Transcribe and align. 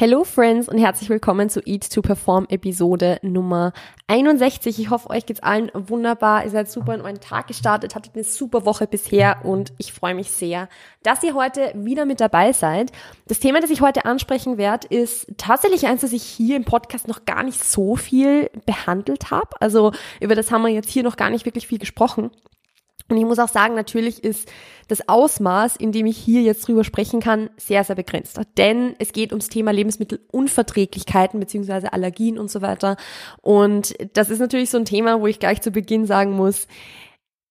Hello 0.00 0.24
Friends 0.24 0.66
und 0.66 0.78
herzlich 0.78 1.10
willkommen 1.10 1.50
zu 1.50 1.60
Eat 1.66 1.92
to 1.92 2.00
Perform 2.00 2.46
Episode 2.48 3.18
Nummer 3.20 3.74
61. 4.06 4.78
Ich 4.78 4.88
hoffe, 4.88 5.10
euch 5.10 5.26
geht's 5.26 5.42
allen 5.42 5.70
wunderbar. 5.74 6.42
Ihr 6.42 6.48
seid 6.48 6.70
super 6.70 6.94
in 6.94 7.02
euren 7.02 7.20
Tag 7.20 7.48
gestartet, 7.48 7.94
hattet 7.94 8.14
eine 8.14 8.24
super 8.24 8.64
Woche 8.64 8.86
bisher 8.86 9.44
und 9.44 9.74
ich 9.76 9.92
freue 9.92 10.14
mich 10.14 10.30
sehr, 10.30 10.70
dass 11.02 11.22
ihr 11.22 11.34
heute 11.34 11.74
wieder 11.74 12.06
mit 12.06 12.22
dabei 12.22 12.54
seid. 12.54 12.92
Das 13.28 13.40
Thema, 13.40 13.60
das 13.60 13.68
ich 13.68 13.82
heute 13.82 14.06
ansprechen 14.06 14.56
werde, 14.56 14.88
ist 14.88 15.26
tatsächlich 15.36 15.86
eins, 15.86 16.00
das 16.00 16.14
ich 16.14 16.22
hier 16.22 16.56
im 16.56 16.64
Podcast 16.64 17.06
noch 17.06 17.26
gar 17.26 17.42
nicht 17.42 17.62
so 17.62 17.94
viel 17.94 18.50
behandelt 18.64 19.30
habe. 19.30 19.50
Also 19.60 19.92
über 20.18 20.34
das 20.34 20.50
haben 20.50 20.62
wir 20.62 20.70
jetzt 20.70 20.88
hier 20.88 21.02
noch 21.02 21.18
gar 21.18 21.28
nicht 21.28 21.44
wirklich 21.44 21.66
viel 21.66 21.78
gesprochen. 21.78 22.30
Und 23.10 23.16
ich 23.16 23.24
muss 23.24 23.40
auch 23.40 23.48
sagen, 23.48 23.74
natürlich 23.74 24.22
ist 24.22 24.48
das 24.86 25.08
Ausmaß, 25.08 25.76
in 25.76 25.90
dem 25.90 26.06
ich 26.06 26.16
hier 26.16 26.42
jetzt 26.42 26.66
drüber 26.66 26.84
sprechen 26.84 27.20
kann, 27.20 27.50
sehr, 27.56 27.82
sehr 27.82 27.96
begrenzt. 27.96 28.40
Denn 28.56 28.94
es 28.98 29.12
geht 29.12 29.32
ums 29.32 29.48
Thema 29.48 29.72
Lebensmittelunverträglichkeiten 29.72 31.40
beziehungsweise 31.40 31.92
Allergien 31.92 32.38
und 32.38 32.50
so 32.50 32.62
weiter. 32.62 32.96
Und 33.42 33.94
das 34.12 34.30
ist 34.30 34.38
natürlich 34.38 34.70
so 34.70 34.78
ein 34.78 34.84
Thema, 34.84 35.20
wo 35.20 35.26
ich 35.26 35.40
gleich 35.40 35.60
zu 35.60 35.72
Beginn 35.72 36.06
sagen 36.06 36.32
muss, 36.32 36.68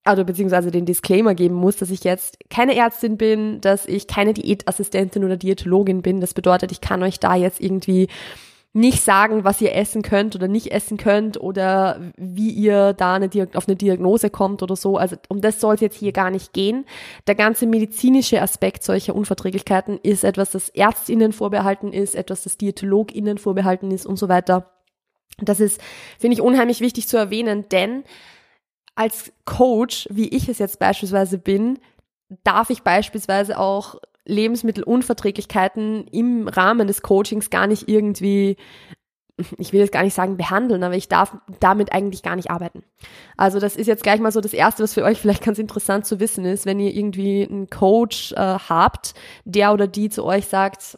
also 0.06 0.24
beziehungsweise 0.24 0.72
den 0.72 0.86
Disclaimer 0.86 1.36
geben 1.36 1.56
muss, 1.56 1.76
dass 1.76 1.92
ich 1.92 2.06
jetzt 2.06 2.38
keine 2.50 2.76
Ärztin 2.76 3.18
bin, 3.18 3.60
dass 3.60 3.86
ich 3.86 4.08
keine 4.08 4.34
Diätassistentin 4.34 5.26
oder 5.26 5.36
Diätologin 5.36 6.02
bin. 6.02 6.22
Das 6.22 6.34
bedeutet, 6.34 6.72
ich 6.72 6.80
kann 6.80 7.04
euch 7.04 7.20
da 7.20 7.36
jetzt 7.36 7.60
irgendwie 7.60 8.08
nicht 8.72 9.04
sagen, 9.04 9.44
was 9.44 9.62
ihr 9.62 9.74
essen 9.74 10.04
könnt 10.04 10.36
oder 10.36 10.48
nicht 10.48 10.72
essen 10.72 10.98
könnt 10.98 11.42
oder 11.42 12.00
wie 12.18 12.52
ihr 12.52 12.94
da 12.94 13.16
eine 13.16 13.30
auf 13.56 13.68
eine 13.68 13.76
Diagnose 13.76 14.30
kommt 14.30 14.62
oder 14.62 14.76
so. 14.76 14.98
Also 14.98 15.16
um 15.28 15.42
das 15.42 15.60
soll 15.60 15.76
es 15.76 15.82
jetzt 15.82 15.98
hier 15.98 16.12
gar 16.12 16.30
nicht 16.30 16.54
gehen. 16.54 16.86
Der 17.26 17.34
ganze 17.34 17.66
medizinische 17.66 18.42
Aspekt 18.42 18.84
solcher 18.84 19.16
Unverträglichkeiten 19.16 19.98
ist 20.04 20.24
etwas, 20.24 20.52
das 20.52 20.70
Ärztinnen 20.70 21.34
vorbehalten 21.34 21.92
ist, 21.94 22.14
etwas, 22.14 22.44
das 22.44 22.58
Diätologinnen 22.58 23.40
vorbehalten 23.40 23.90
ist 23.90 24.06
und 24.06 24.18
so 24.18 24.30
weiter. 24.30 24.72
Das 25.40 25.60
ist, 25.60 25.82
finde 26.20 26.36
ich, 26.36 26.42
unheimlich 26.42 26.80
wichtig 26.80 27.08
zu 27.08 27.18
erwähnen, 27.18 27.66
denn 27.70 28.04
als 28.94 29.32
Coach, 29.46 30.08
wie 30.12 30.28
ich 30.28 30.48
es 30.48 30.60
jetzt 30.60 30.78
beispielsweise 30.78 31.38
bin, 31.38 31.80
darf 32.44 32.70
ich 32.70 32.84
beispielsweise 32.84 33.58
auch 33.58 33.96
Lebensmittelunverträglichkeiten 34.30 36.08
im 36.08 36.48
Rahmen 36.48 36.88
des 36.88 37.02
Coachings 37.02 37.50
gar 37.50 37.68
nicht 37.68 37.88
irgendwie 37.90 38.58
ich 39.58 39.74
will 39.74 39.80
jetzt 39.80 39.92
gar 39.92 40.04
nicht 40.04 40.14
sagen 40.14 40.38
behandeln, 40.38 40.84
aber 40.84 40.96
ich 40.96 41.08
darf 41.08 41.38
damit 41.60 41.94
eigentlich 41.94 42.24
gar 42.24 42.36
nicht 42.36 42.52
arbeiten. 42.52 42.84
Also 43.38 43.60
das 43.60 43.76
ist 43.76 43.88
jetzt 43.88 44.04
gleich 44.04 44.20
mal 44.20 44.32
so 44.32 44.42
das 44.42 44.54
Erste, 44.54 44.84
was 44.84 44.94
für 44.94 45.04
euch 45.04 45.18
vielleicht 45.22 45.44
ganz 45.44 45.60
interessant 45.60 46.06
zu 46.06 46.20
wissen 46.20 46.46
ist, 46.46 46.66
wenn 46.66 46.80
ihr 46.80 46.94
irgendwie 46.94 47.48
einen 47.50 47.70
Coach 47.70 48.34
äh, 48.34 48.36
habt, 48.36 49.14
der 49.46 49.74
oder 49.74 49.88
die 49.88 50.10
zu 50.10 50.26
euch 50.26 50.48
sagt, 50.48 50.98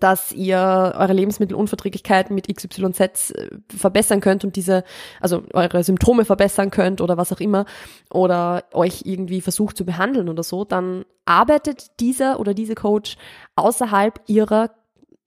dass 0.00 0.32
ihr 0.32 0.94
eure 0.96 1.12
Lebensmittelunverträglichkeiten 1.12 2.34
mit 2.34 2.48
XYZ 2.48 3.30
äh, 3.30 3.48
verbessern 3.74 4.20
könnt 4.20 4.44
und 4.44 4.56
diese, 4.56 4.84
also 5.20 5.42
eure 5.52 5.82
Symptome 5.84 6.24
verbessern 6.24 6.70
könnt 6.70 7.00
oder 7.00 7.16
was 7.16 7.32
auch 7.32 7.40
immer, 7.40 7.64
oder 8.10 8.64
euch 8.72 9.02
irgendwie 9.04 9.40
versucht 9.40 9.76
zu 9.76 9.84
behandeln 9.84 10.28
oder 10.28 10.42
so, 10.42 10.64
dann 10.64 11.04
arbeitet 11.24 12.00
dieser 12.00 12.40
oder 12.40 12.54
diese 12.54 12.74
Coach 12.74 13.16
außerhalb 13.56 14.20
ihrer 14.26 14.70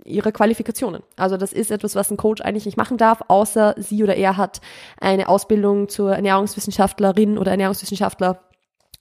ihrer 0.08 0.32
Qualifikationen. 0.32 1.04
Also 1.18 1.36
das 1.36 1.52
ist 1.52 1.70
etwas, 1.70 1.96
was 1.96 2.10
ein 2.10 2.18
Coach 2.18 2.42
eigentlich 2.42 2.66
nicht 2.66 2.78
machen 2.78 2.98
darf, 2.98 3.24
außer 3.28 3.76
sie 3.78 4.04
oder 4.04 4.16
er 4.16 4.38
hat 4.38 4.62
eine 5.02 5.28
Ausbildung 5.28 5.90
zur 5.90 6.16
Ernährungswissenschaftlerin 6.16 7.38
oder 7.38 7.52
Ernährungswissenschaftler 7.52 8.40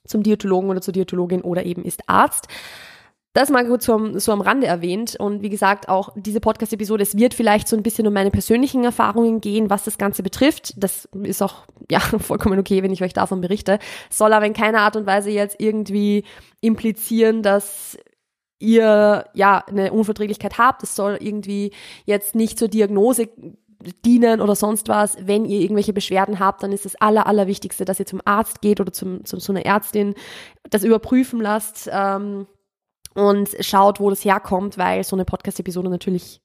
zum 0.05 0.23
Diätologen 0.23 0.69
oder 0.69 0.81
zur 0.81 0.93
Diätologin 0.93 1.41
oder 1.41 1.65
eben 1.65 1.83
ist 1.83 2.01
Arzt. 2.07 2.47
Das 3.37 3.51
mal 3.51 3.67
kurz 3.67 3.85
so, 3.85 4.17
so 4.17 4.31
am 4.31 4.41
Rande 4.41 4.65
erwähnt. 4.65 5.15
Und 5.15 5.43
wie 5.43 5.49
gesagt, 5.49 5.89
auch 5.89 6.09
diese 6.15 6.39
Podcast-Episode, 6.39 7.03
es 7.03 7.15
wird 7.15 7.35
vielleicht 7.35 7.67
so 7.67 7.77
ein 7.77 7.83
bisschen 7.83 8.07
um 8.07 8.13
meine 8.13 8.31
persönlichen 8.31 8.83
Erfahrungen 8.83 9.41
gehen, 9.41 9.69
was 9.69 9.83
das 9.83 9.99
Ganze 9.99 10.23
betrifft. 10.23 10.73
Das 10.75 11.07
ist 11.21 11.43
auch, 11.43 11.67
ja, 11.91 11.99
vollkommen 11.99 12.57
okay, 12.57 12.81
wenn 12.81 12.91
ich 12.91 13.03
euch 13.03 13.13
davon 13.13 13.39
berichte. 13.39 13.77
Soll 14.09 14.33
aber 14.33 14.47
in 14.47 14.53
keiner 14.53 14.79
Art 14.79 14.95
und 14.95 15.05
Weise 15.05 15.29
jetzt 15.29 15.57
irgendwie 15.59 16.23
implizieren, 16.61 17.43
dass 17.43 17.99
ihr, 18.57 19.27
ja, 19.35 19.63
eine 19.67 19.93
Unverträglichkeit 19.93 20.57
habt. 20.57 20.81
Es 20.81 20.95
soll 20.95 21.19
irgendwie 21.21 21.73
jetzt 22.05 22.33
nicht 22.33 22.57
zur 22.57 22.69
Diagnose 22.69 23.29
dienen 24.03 24.41
oder 24.41 24.55
sonst 24.55 24.87
was. 24.87 25.15
Wenn 25.21 25.45
ihr 25.45 25.61
irgendwelche 25.61 25.93
Beschwerden 25.93 26.39
habt, 26.39 26.63
dann 26.63 26.71
ist 26.71 26.85
das 26.85 26.95
aller, 26.95 27.27
allerwichtigste, 27.27 27.85
dass 27.85 27.99
ihr 27.99 28.07
zum 28.07 28.19
Arzt 28.25 28.61
geht 28.61 28.81
oder 28.81 28.91
zum, 28.91 29.25
zum, 29.25 29.39
zu 29.39 29.51
einer 29.51 29.63
Ärztin, 29.63 30.15
das 30.71 30.83
überprüfen 30.83 31.39
lasst. 31.39 31.87
Ähm, 31.93 32.47
und 33.17 33.49
schaut, 33.61 33.99
wo 33.99 34.11
das 34.11 34.23
herkommt, 34.23 34.77
weil 34.77 35.03
so 35.03 35.15
eine 35.15 35.25
Podcast-Episode 35.25 35.89
natürlich 35.89 36.39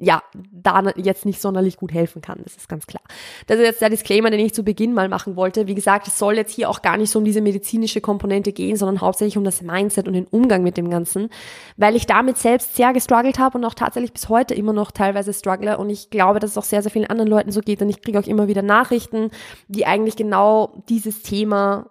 ja, 0.00 0.22
da 0.32 0.92
jetzt 0.94 1.26
nicht 1.26 1.40
sonderlich 1.40 1.76
gut 1.76 1.92
helfen 1.92 2.22
kann. 2.22 2.40
Das 2.44 2.56
ist 2.56 2.68
ganz 2.68 2.86
klar. 2.86 3.02
Das 3.48 3.58
ist 3.58 3.64
jetzt 3.64 3.80
der 3.82 3.90
Disclaimer, 3.90 4.30
den 4.30 4.38
ich 4.38 4.54
zu 4.54 4.62
Beginn 4.62 4.94
mal 4.94 5.08
machen 5.08 5.34
wollte. 5.34 5.66
Wie 5.66 5.74
gesagt, 5.74 6.06
es 6.06 6.18
soll 6.18 6.36
jetzt 6.36 6.54
hier 6.54 6.70
auch 6.70 6.82
gar 6.82 6.96
nicht 6.96 7.10
so 7.10 7.18
um 7.18 7.24
diese 7.24 7.40
medizinische 7.40 8.00
Komponente 8.00 8.52
gehen, 8.52 8.76
sondern 8.76 9.00
hauptsächlich 9.00 9.36
um 9.36 9.42
das 9.42 9.60
Mindset 9.60 10.06
und 10.06 10.14
den 10.14 10.28
Umgang 10.28 10.62
mit 10.62 10.76
dem 10.76 10.88
Ganzen, 10.88 11.30
weil 11.76 11.96
ich 11.96 12.06
damit 12.06 12.38
selbst 12.38 12.76
sehr 12.76 12.92
gestruggelt 12.92 13.40
habe 13.40 13.58
und 13.58 13.64
auch 13.64 13.74
tatsächlich 13.74 14.12
bis 14.12 14.28
heute 14.28 14.54
immer 14.54 14.72
noch 14.72 14.92
teilweise 14.92 15.34
struggle 15.34 15.76
und 15.76 15.90
ich 15.90 16.10
glaube, 16.10 16.38
dass 16.38 16.52
es 16.52 16.58
auch 16.58 16.64
sehr, 16.64 16.82
sehr 16.82 16.92
vielen 16.92 17.10
anderen 17.10 17.28
Leuten 17.28 17.50
so 17.50 17.60
geht 17.60 17.82
und 17.82 17.88
ich 17.88 18.00
kriege 18.00 18.20
auch 18.20 18.26
immer 18.26 18.46
wieder 18.46 18.62
Nachrichten, 18.62 19.30
die 19.66 19.84
eigentlich 19.84 20.14
genau 20.14 20.80
dieses 20.88 21.22
Thema, 21.22 21.90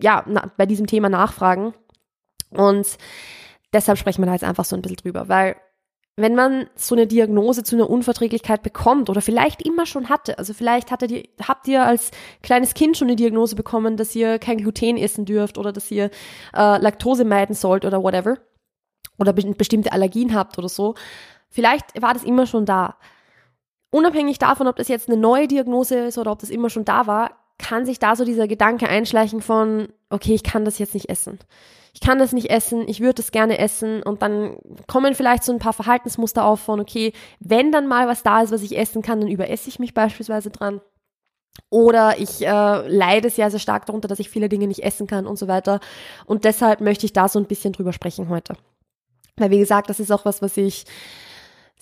ja, 0.00 0.24
bei 0.56 0.66
diesem 0.66 0.86
Thema 0.86 1.08
nachfragen 1.08 1.74
und 2.50 2.86
deshalb 3.72 3.98
sprechen 3.98 4.22
wir 4.22 4.26
da 4.26 4.32
jetzt 4.32 4.44
einfach 4.44 4.64
so 4.64 4.76
ein 4.76 4.82
bisschen 4.82 4.96
drüber, 4.96 5.28
weil 5.28 5.56
wenn 6.16 6.34
man 6.34 6.68
so 6.74 6.94
eine 6.94 7.06
Diagnose 7.06 7.62
zu 7.62 7.76
einer 7.76 7.88
Unverträglichkeit 7.88 8.62
bekommt 8.62 9.08
oder 9.08 9.20
vielleicht 9.22 9.62
immer 9.62 9.86
schon 9.86 10.08
hatte, 10.08 10.38
also 10.38 10.52
vielleicht 10.52 10.90
hatte 10.90 11.06
die, 11.06 11.30
habt 11.46 11.66
ihr 11.68 11.84
als 11.84 12.10
kleines 12.42 12.74
Kind 12.74 12.96
schon 12.96 13.08
eine 13.08 13.16
Diagnose 13.16 13.56
bekommen, 13.56 13.96
dass 13.96 14.14
ihr 14.14 14.38
kein 14.38 14.58
Gluten 14.58 14.96
essen 14.96 15.24
dürft 15.24 15.56
oder 15.56 15.72
dass 15.72 15.90
ihr 15.90 16.10
äh, 16.54 16.78
Laktose 16.78 17.24
meiden 17.24 17.54
sollt 17.54 17.84
oder 17.84 18.02
whatever 18.02 18.38
oder 19.18 19.32
be 19.32 19.54
bestimmte 19.54 19.92
Allergien 19.92 20.34
habt 20.34 20.58
oder 20.58 20.68
so, 20.68 20.94
vielleicht 21.48 22.00
war 22.00 22.12
das 22.12 22.24
immer 22.24 22.46
schon 22.46 22.66
da. 22.66 22.96
Unabhängig 23.90 24.38
davon, 24.38 24.66
ob 24.68 24.76
das 24.76 24.88
jetzt 24.88 25.08
eine 25.08 25.18
neue 25.18 25.48
Diagnose 25.48 25.98
ist 26.06 26.18
oder 26.18 26.32
ob 26.32 26.38
das 26.38 26.50
immer 26.50 26.70
schon 26.70 26.84
da 26.84 27.06
war, 27.06 27.32
kann 27.58 27.84
sich 27.84 27.98
da 27.98 28.16
so 28.16 28.24
dieser 28.24 28.46
Gedanke 28.46 28.88
einschleichen 28.88 29.40
von, 29.42 29.88
okay, 30.10 30.34
ich 30.34 30.42
kann 30.42 30.64
das 30.64 30.78
jetzt 30.78 30.94
nicht 30.94 31.08
essen 31.08 31.38
ich 31.92 32.00
kann 32.00 32.18
das 32.18 32.32
nicht 32.32 32.50
essen, 32.50 32.88
ich 32.88 33.00
würde 33.00 33.22
es 33.22 33.32
gerne 33.32 33.58
essen 33.58 34.02
und 34.02 34.22
dann 34.22 34.56
kommen 34.86 35.14
vielleicht 35.14 35.44
so 35.44 35.52
ein 35.52 35.58
paar 35.58 35.72
Verhaltensmuster 35.72 36.44
auf 36.44 36.60
von, 36.60 36.80
okay, 36.80 37.12
wenn 37.40 37.72
dann 37.72 37.88
mal 37.88 38.06
was 38.06 38.22
da 38.22 38.42
ist, 38.42 38.52
was 38.52 38.62
ich 38.62 38.78
essen 38.78 39.02
kann, 39.02 39.20
dann 39.20 39.30
überesse 39.30 39.68
ich 39.68 39.78
mich 39.78 39.94
beispielsweise 39.94 40.50
dran. 40.50 40.80
Oder 41.68 42.18
ich 42.18 42.46
äh, 42.46 42.88
leide 42.88 43.28
sehr, 43.28 43.50
sehr 43.50 43.60
stark 43.60 43.86
darunter, 43.86 44.08
dass 44.08 44.20
ich 44.20 44.30
viele 44.30 44.48
Dinge 44.48 44.68
nicht 44.68 44.84
essen 44.84 45.06
kann 45.06 45.26
und 45.26 45.38
so 45.38 45.48
weiter. 45.48 45.80
Und 46.26 46.44
deshalb 46.44 46.80
möchte 46.80 47.06
ich 47.06 47.12
da 47.12 47.28
so 47.28 47.38
ein 47.38 47.46
bisschen 47.46 47.72
drüber 47.72 47.92
sprechen 47.92 48.28
heute. 48.28 48.54
Weil, 49.36 49.50
wie 49.50 49.58
gesagt, 49.58 49.90
das 49.90 50.00
ist 50.00 50.12
auch 50.12 50.24
was, 50.24 50.42
was 50.42 50.56
ich 50.56 50.84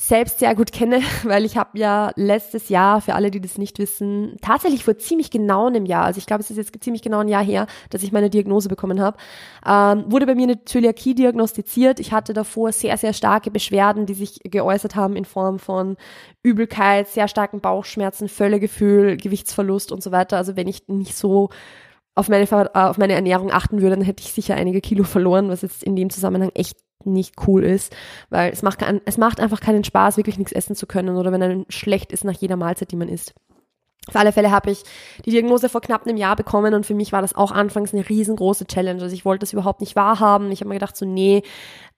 selbst 0.01 0.39
sehr 0.39 0.55
gut 0.55 0.71
kenne, 0.71 1.01
weil 1.25 1.45
ich 1.45 1.57
habe 1.57 1.77
ja 1.77 2.13
letztes 2.15 2.69
Jahr, 2.69 3.01
für 3.01 3.15
alle, 3.15 3.33
die 3.33 3.41
das 3.41 3.59
nicht 3.59 3.81
wissen, 3.81 4.37
tatsächlich 4.41 4.85
vor 4.85 4.97
ziemlich 4.97 5.31
genau 5.31 5.67
einem 5.67 5.87
Jahr, 5.87 6.05
also 6.05 6.19
ich 6.19 6.27
glaube, 6.27 6.41
es 6.41 6.51
ist 6.51 6.57
jetzt 6.57 6.73
ziemlich 6.83 7.03
genau 7.03 7.19
ein 7.19 7.29
Jahr 7.29 7.45
her, 7.45 7.67
dass 7.91 8.05
ich 8.05 8.13
meine 8.13 8.31
Diagnose 8.31 8.69
bekommen 8.69 9.01
habe, 9.01 9.19
ähm, 9.67 10.05
wurde 10.11 10.27
bei 10.27 10.37
mir 10.37 10.45
eine 10.45 10.65
Zöliakie 10.65 11.17
diagnostiziert. 11.17 11.99
Ich 11.99 12.13
hatte 12.13 12.33
davor 12.33 12.71
sehr, 12.71 12.97
sehr 12.97 13.13
starke 13.13 13.51
Beschwerden, 13.51 14.07
die 14.07 14.15
sich 14.15 14.39
geäußert 14.45 14.95
haben 14.95 15.17
in 15.17 15.25
Form 15.25 15.59
von 15.59 15.97
Übelkeit, 16.45 17.09
sehr 17.09 17.27
starken 17.27 17.61
Bauchschmerzen, 17.61 18.29
Völlegefühl, 18.29 19.17
Gewichtsverlust 19.17 19.91
und 19.91 20.03
so 20.03 20.13
weiter. 20.13 20.37
Also 20.37 20.55
wenn 20.55 20.69
ich 20.69 20.87
nicht 20.87 21.17
so 21.17 21.51
auf 22.15 22.29
meine, 22.29 22.47
auf 22.75 22.99
meine 22.99 23.15
Ernährung 23.15 23.51
achten 23.51 23.81
würde, 23.81 23.97
dann 23.97 24.05
hätte 24.05 24.23
ich 24.23 24.33
sicher 24.33 24.55
einige 24.55 24.81
Kilo 24.81 25.03
verloren, 25.03 25.49
was 25.49 25.63
jetzt 25.63 25.83
in 25.83 25.97
dem 25.97 26.11
Zusammenhang 26.11 26.51
echt 26.55 26.77
nicht 27.05 27.35
cool 27.47 27.65
ist, 27.65 27.95
weil 28.31 28.53
es 28.53 28.63
macht, 28.63 28.85
es 29.05 29.19
macht 29.19 29.41
einfach 29.41 29.61
keinen 29.61 29.85
Spaß, 29.85 30.17
wirklich 30.17 30.39
nichts 30.39 30.53
essen 30.53 30.77
zu 30.77 30.87
können 30.87 31.17
oder 31.17 31.33
wenn 31.33 31.43
einem 31.43 31.65
schlecht 31.69 32.13
ist 32.13 32.25
nach 32.25 32.35
jeder 32.35 32.57
Mahlzeit, 32.57 32.91
die 32.91 32.97
man 32.97 33.09
isst. 33.09 33.35
Auf 34.09 34.17
alle 34.17 34.33
Fälle 34.33 34.51
habe 34.51 34.71
ich 34.71 34.83
die 35.25 35.31
Diagnose 35.31 35.69
vor 35.69 35.83
knapp 35.83 36.07
einem 36.07 36.17
Jahr 36.17 36.35
bekommen 36.35 36.73
und 36.73 36.87
für 36.87 36.95
mich 36.95 37.13
war 37.13 37.21
das 37.21 37.35
auch 37.35 37.53
anfangs 37.53 37.93
eine 37.93 38.09
riesengroße 38.09 38.67
Challenge. 38.67 39.03
Also 39.03 39.15
ich 39.15 39.27
wollte 39.27 39.41
das 39.41 39.53
überhaupt 39.53 39.81
nicht 39.81 39.97
wahrhaben. 39.97 40.51
Ich 40.51 40.61
habe 40.61 40.69
mir 40.69 40.77
gedacht, 40.77 40.97
so 40.97 41.05
nee, 41.05 41.43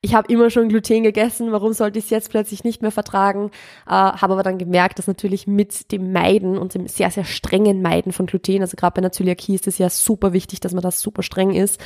ich 0.03 0.15
habe 0.15 0.33
immer 0.33 0.51
schon 0.51 0.69
Gluten 0.69 1.03
gegessen, 1.03 1.53
warum 1.53 1.73
sollte 1.73 1.99
ich 1.99 2.07
es 2.07 2.11
jetzt 2.11 2.31
plötzlich 2.31 2.65
nicht 2.65 2.83
mehr 2.83 2.91
vertragen? 2.91 3.51
Äh, 3.87 3.91
habe 3.91 4.33
aber 4.33 4.43
dann 4.43 4.59
gemerkt, 4.59 4.99
dass 4.99 5.07
natürlich 5.07 5.47
mit 5.47 5.93
dem 5.93 6.13
Meiden 6.13 6.59
und 6.59 6.75
dem 6.75 6.89
sehr, 6.89 7.11
sehr 7.11 7.25
strengen 7.25 7.83
Meiden 7.83 8.13
von 8.13 8.27
Gluten, 8.27 8.63
also 8.63 8.77
gerade 8.77 8.95
bei 8.95 8.99
einer 8.99 9.13
Zöliakie 9.13 9.55
ist 9.55 9.69
es 9.69 9.79
ja 9.79 9.89
super 9.89 10.33
wichtig, 10.33 10.61
dass 10.61 10.73
man 10.73 10.83
das 10.83 11.01
super 11.01 11.23
streng 11.23 11.55
ist, 11.55 11.81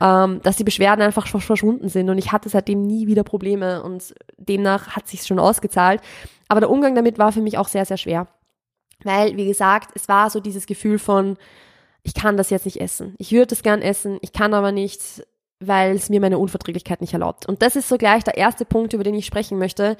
ähm, 0.00 0.40
dass 0.42 0.56
die 0.56 0.64
Beschwerden 0.64 1.02
einfach 1.02 1.26
verschwunden 1.26 1.88
sind 1.88 2.08
und 2.08 2.18
ich 2.18 2.32
hatte 2.32 2.48
seitdem 2.48 2.82
nie 2.82 3.06
wieder 3.06 3.22
Probleme 3.22 3.82
und 3.82 4.14
demnach 4.38 4.96
hat 4.96 5.06
sich 5.06 5.22
schon 5.22 5.38
ausgezahlt. 5.38 6.00
Aber 6.48 6.60
der 6.60 6.70
Umgang 6.70 6.94
damit 6.94 7.18
war 7.18 7.32
für 7.32 7.42
mich 7.42 7.58
auch 7.58 7.68
sehr, 7.68 7.84
sehr 7.84 7.98
schwer. 7.98 8.26
Weil, 9.04 9.36
wie 9.36 9.46
gesagt, 9.46 9.90
es 9.94 10.08
war 10.08 10.30
so 10.30 10.40
dieses 10.40 10.66
Gefühl 10.66 10.98
von, 10.98 11.36
ich 12.02 12.14
kann 12.14 12.36
das 12.36 12.50
jetzt 12.50 12.64
nicht 12.64 12.80
essen. 12.80 13.14
Ich 13.18 13.32
würde 13.32 13.54
es 13.54 13.62
gern 13.62 13.82
essen, 13.82 14.18
ich 14.22 14.32
kann 14.32 14.54
aber 14.54 14.72
nicht, 14.72 15.26
weil 15.60 15.94
es 15.94 16.08
mir 16.08 16.20
meine 16.20 16.38
Unverträglichkeit 16.38 17.00
nicht 17.00 17.12
erlaubt. 17.12 17.46
Und 17.46 17.62
das 17.62 17.76
ist 17.76 17.88
so 17.88 17.98
gleich 17.98 18.24
der 18.24 18.36
erste 18.36 18.64
Punkt, 18.64 18.92
über 18.92 19.04
den 19.04 19.14
ich 19.14 19.26
sprechen 19.26 19.58
möchte. 19.58 19.96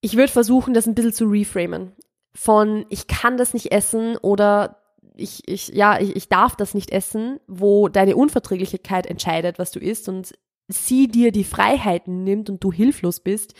ich 0.00 0.16
würde 0.16 0.32
versuchen, 0.32 0.72
das 0.74 0.86
ein 0.86 0.94
bisschen 0.94 1.12
zu 1.12 1.26
reframen. 1.26 1.92
Von 2.34 2.86
ich 2.88 3.06
kann 3.06 3.36
das 3.36 3.54
nicht 3.54 3.72
essen 3.72 4.16
oder 4.16 4.80
ich, 5.16 5.42
ich, 5.46 5.68
ja, 5.68 6.00
ich, 6.00 6.16
ich 6.16 6.28
darf 6.28 6.56
das 6.56 6.74
nicht 6.74 6.90
essen, 6.90 7.40
wo 7.46 7.88
deine 7.88 8.16
Unverträglichkeit 8.16 9.06
entscheidet, 9.06 9.58
was 9.58 9.70
du 9.70 9.80
isst 9.80 10.08
und 10.08 10.32
sie 10.68 11.08
dir 11.08 11.32
die 11.32 11.44
Freiheiten 11.44 12.24
nimmt 12.24 12.48
und 12.48 12.62
du 12.62 12.72
hilflos 12.72 13.20
bist, 13.20 13.54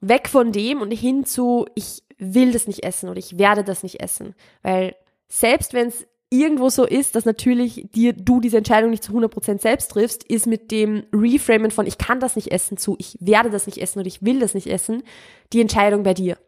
weg 0.00 0.28
von 0.28 0.50
dem 0.50 0.80
und 0.80 0.90
hin 0.90 1.24
zu, 1.24 1.66
ich 1.74 2.02
will 2.22 2.52
das 2.52 2.66
nicht 2.66 2.84
essen 2.84 3.08
oder 3.08 3.18
ich 3.18 3.38
werde 3.38 3.64
das 3.64 3.82
nicht 3.82 4.00
essen. 4.00 4.34
Weil 4.62 4.94
selbst 5.28 5.74
wenn 5.74 5.88
es 5.88 6.06
irgendwo 6.30 6.70
so 6.70 6.86
ist, 6.86 7.14
dass 7.14 7.26
natürlich 7.26 7.88
dir 7.94 8.14
du 8.14 8.40
diese 8.40 8.56
Entscheidung 8.56 8.90
nicht 8.90 9.04
zu 9.04 9.12
100% 9.12 9.60
selbst 9.60 9.90
triffst, 9.90 10.24
ist 10.24 10.46
mit 10.46 10.70
dem 10.70 11.04
Reframen 11.12 11.70
von 11.70 11.86
ich 11.86 11.98
kann 11.98 12.20
das 12.20 12.36
nicht 12.36 12.50
essen 12.50 12.78
zu 12.78 12.96
ich 12.98 13.18
werde 13.20 13.50
das 13.50 13.66
nicht 13.66 13.78
essen 13.78 13.98
oder 13.98 14.08
ich 14.08 14.22
will 14.22 14.40
das 14.40 14.54
nicht 14.54 14.66
essen, 14.66 15.02
die 15.52 15.60
Entscheidung 15.60 16.02
bei 16.02 16.14
dir. 16.14 16.38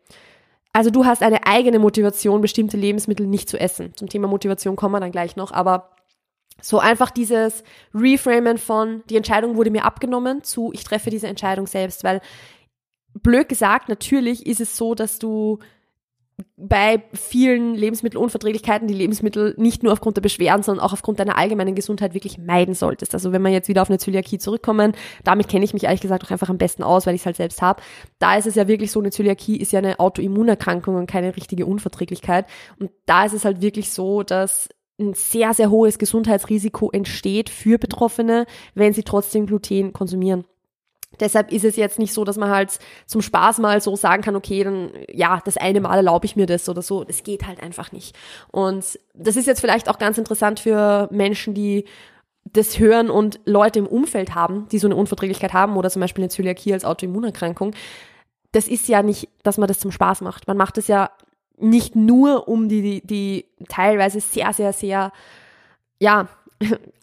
Also 0.73 0.91
du 0.91 1.05
hast 1.05 1.23
eine 1.23 1.47
eigene 1.47 1.79
Motivation, 1.79 2.41
bestimmte 2.41 2.77
Lebensmittel 2.77 3.27
nicht 3.27 3.49
zu 3.49 3.61
essen. 3.61 3.93
Zum 3.95 4.09
Thema 4.09 4.27
Motivation 4.27 4.75
kommen 4.75 4.95
wir 4.95 5.01
dann 5.01 5.13
gleich 5.13 5.37
noch, 5.37 5.53
aber 5.53 5.91
so 6.61 6.79
einfach 6.79 7.11
dieses 7.11 7.63
Reframen 7.95 8.59
von 8.59 9.03
die 9.11 9.17
Entscheidung 9.17 9.57
wurde 9.57 9.71
mir 9.71 9.85
abgenommen 9.85 10.43
zu 10.43 10.73
ich 10.73 10.85
treffe 10.85 11.11
diese 11.11 11.29
Entscheidung 11.29 11.67
selbst, 11.67 12.05
weil 12.05 12.21
blöd 13.15 13.49
gesagt, 13.49 13.89
natürlich 13.89 14.47
ist 14.47 14.61
es 14.61 14.77
so, 14.77 14.95
dass 14.95 15.19
du 15.19 15.59
bei 16.57 17.03
vielen 17.13 17.75
Lebensmittelunverträglichkeiten 17.75 18.89
die 18.89 18.95
Lebensmittel 18.95 19.55
nicht 19.57 19.83
nur 19.83 19.93
aufgrund 19.93 20.17
der 20.17 20.23
Beschwerden, 20.23 20.63
sondern 20.63 20.85
auch 20.85 20.93
aufgrund 20.93 21.21
deiner 21.21 21.39
allgemeinen 21.39 21.77
Gesundheit 21.77 22.15
wirklich 22.15 22.39
meiden 22.39 22.75
solltest. 22.75 23.15
Also 23.15 23.31
wenn 23.31 23.43
wir 23.43 23.51
jetzt 23.51 23.69
wieder 23.69 23.83
auf 23.83 23.89
eine 23.89 23.99
Zöliakie 23.99 24.39
zurückkommen, 24.39 24.95
damit 25.23 25.49
kenne 25.49 25.65
ich 25.65 25.75
mich 25.75 25.85
ehrlich 25.85 26.01
gesagt 26.01 26.25
auch 26.25 26.31
einfach 26.31 26.49
am 26.49 26.59
besten 26.59 26.83
aus, 26.83 27.07
weil 27.07 27.15
ich 27.15 27.23
es 27.23 27.27
halt 27.27 27.37
selbst 27.37 27.63
habe. 27.63 27.83
Da 28.19 28.37
ist 28.37 28.47
es 28.47 28.57
ja 28.57 28.67
wirklich 28.67 28.91
so, 28.91 29.01
eine 29.01 29.11
Zöliakie 29.11 29.57
ist 29.57 29.73
ja 29.73 29.79
eine 29.79 30.01
Autoimmunerkrankung 30.01 30.97
und 30.97 31.07
keine 31.07 31.37
richtige 31.37 31.67
Unverträglichkeit. 31.67 32.47
Und 32.81 32.91
da 33.07 33.27
ist 33.27 33.35
es 33.35 33.45
halt 33.45 33.61
wirklich 33.61 33.91
so, 33.91 34.25
dass 34.25 34.69
ein 34.99 35.15
sehr, 35.15 35.55
sehr 35.55 35.71
hohes 35.71 35.99
Gesundheitsrisiko 35.99 36.91
entsteht 36.91 37.49
für 37.49 37.79
Betroffene, 37.79 38.47
wenn 38.75 38.93
sie 38.93 39.03
trotzdem 39.03 39.47
Gluten 39.47 39.93
konsumieren. 39.93 40.45
Deshalb 41.21 41.53
ist 41.53 41.65
es 41.65 41.77
jetzt 41.77 41.99
nicht 41.99 42.13
so, 42.13 42.25
dass 42.25 42.37
man 42.37 42.51
halt 42.51 42.79
zum 43.07 43.23
Spaß 43.23 43.59
mal 43.59 43.81
so 43.81 43.97
sagen 43.97 44.23
kann, 44.23 44.37
okay, 44.37 44.65
dann 44.65 44.91
ja, 45.13 45.41
das 45.45 45.57
eine 45.57 45.81
Mal 45.81 45.97
erlaube 45.97 46.27
ich 46.27 46.37
mir 46.37 46.47
das 46.47 46.69
oder 46.69 46.83
so. 46.83 47.05
Das 47.05 47.23
geht 47.23 47.47
halt 47.47 47.63
einfach 47.63 47.93
nicht. 47.93 48.17
Und 48.51 48.99
das 49.15 49.37
ist 49.37 49.47
jetzt 49.47 49.61
vielleicht 49.61 49.89
auch 49.89 49.99
ganz 49.99 50.19
interessant 50.19 50.61
für 50.61 51.09
Menschen, 51.11 51.55
die 51.55 51.85
das 52.53 52.79
hören 52.79 53.11
und 53.11 53.41
Leute 53.47 53.79
im 53.79 53.87
Umfeld 53.87 54.35
haben, 54.35 54.69
die 54.71 54.79
so 54.79 54.87
eine 54.87 54.97
Unverträglichkeit 54.97 55.53
haben 55.53 55.77
oder 55.77 55.91
zum 55.91 56.01
Beispiel 56.01 56.25
eine 56.25 56.31
Zöliakie 56.31 56.73
als 56.73 56.85
Autoimmunerkrankung. 56.85 57.75
Das 58.53 58.69
ist 58.69 58.87
ja 58.89 59.03
nicht, 59.03 59.29
dass 59.43 59.59
man 59.59 59.67
das 59.67 59.81
zum 59.81 59.91
Spaß 59.91 60.21
macht. 60.21 60.47
Man 60.47 60.57
macht 60.57 60.79
es 60.79 60.87
ja 60.87 61.11
nicht 61.57 61.97
nur, 61.97 62.49
um 62.49 62.69
die, 62.69 62.83
die, 62.83 63.07
die 63.07 63.47
teilweise 63.69 64.21
sehr, 64.21 64.53
sehr, 64.53 64.73
sehr, 64.73 65.13
ja, 65.99 66.29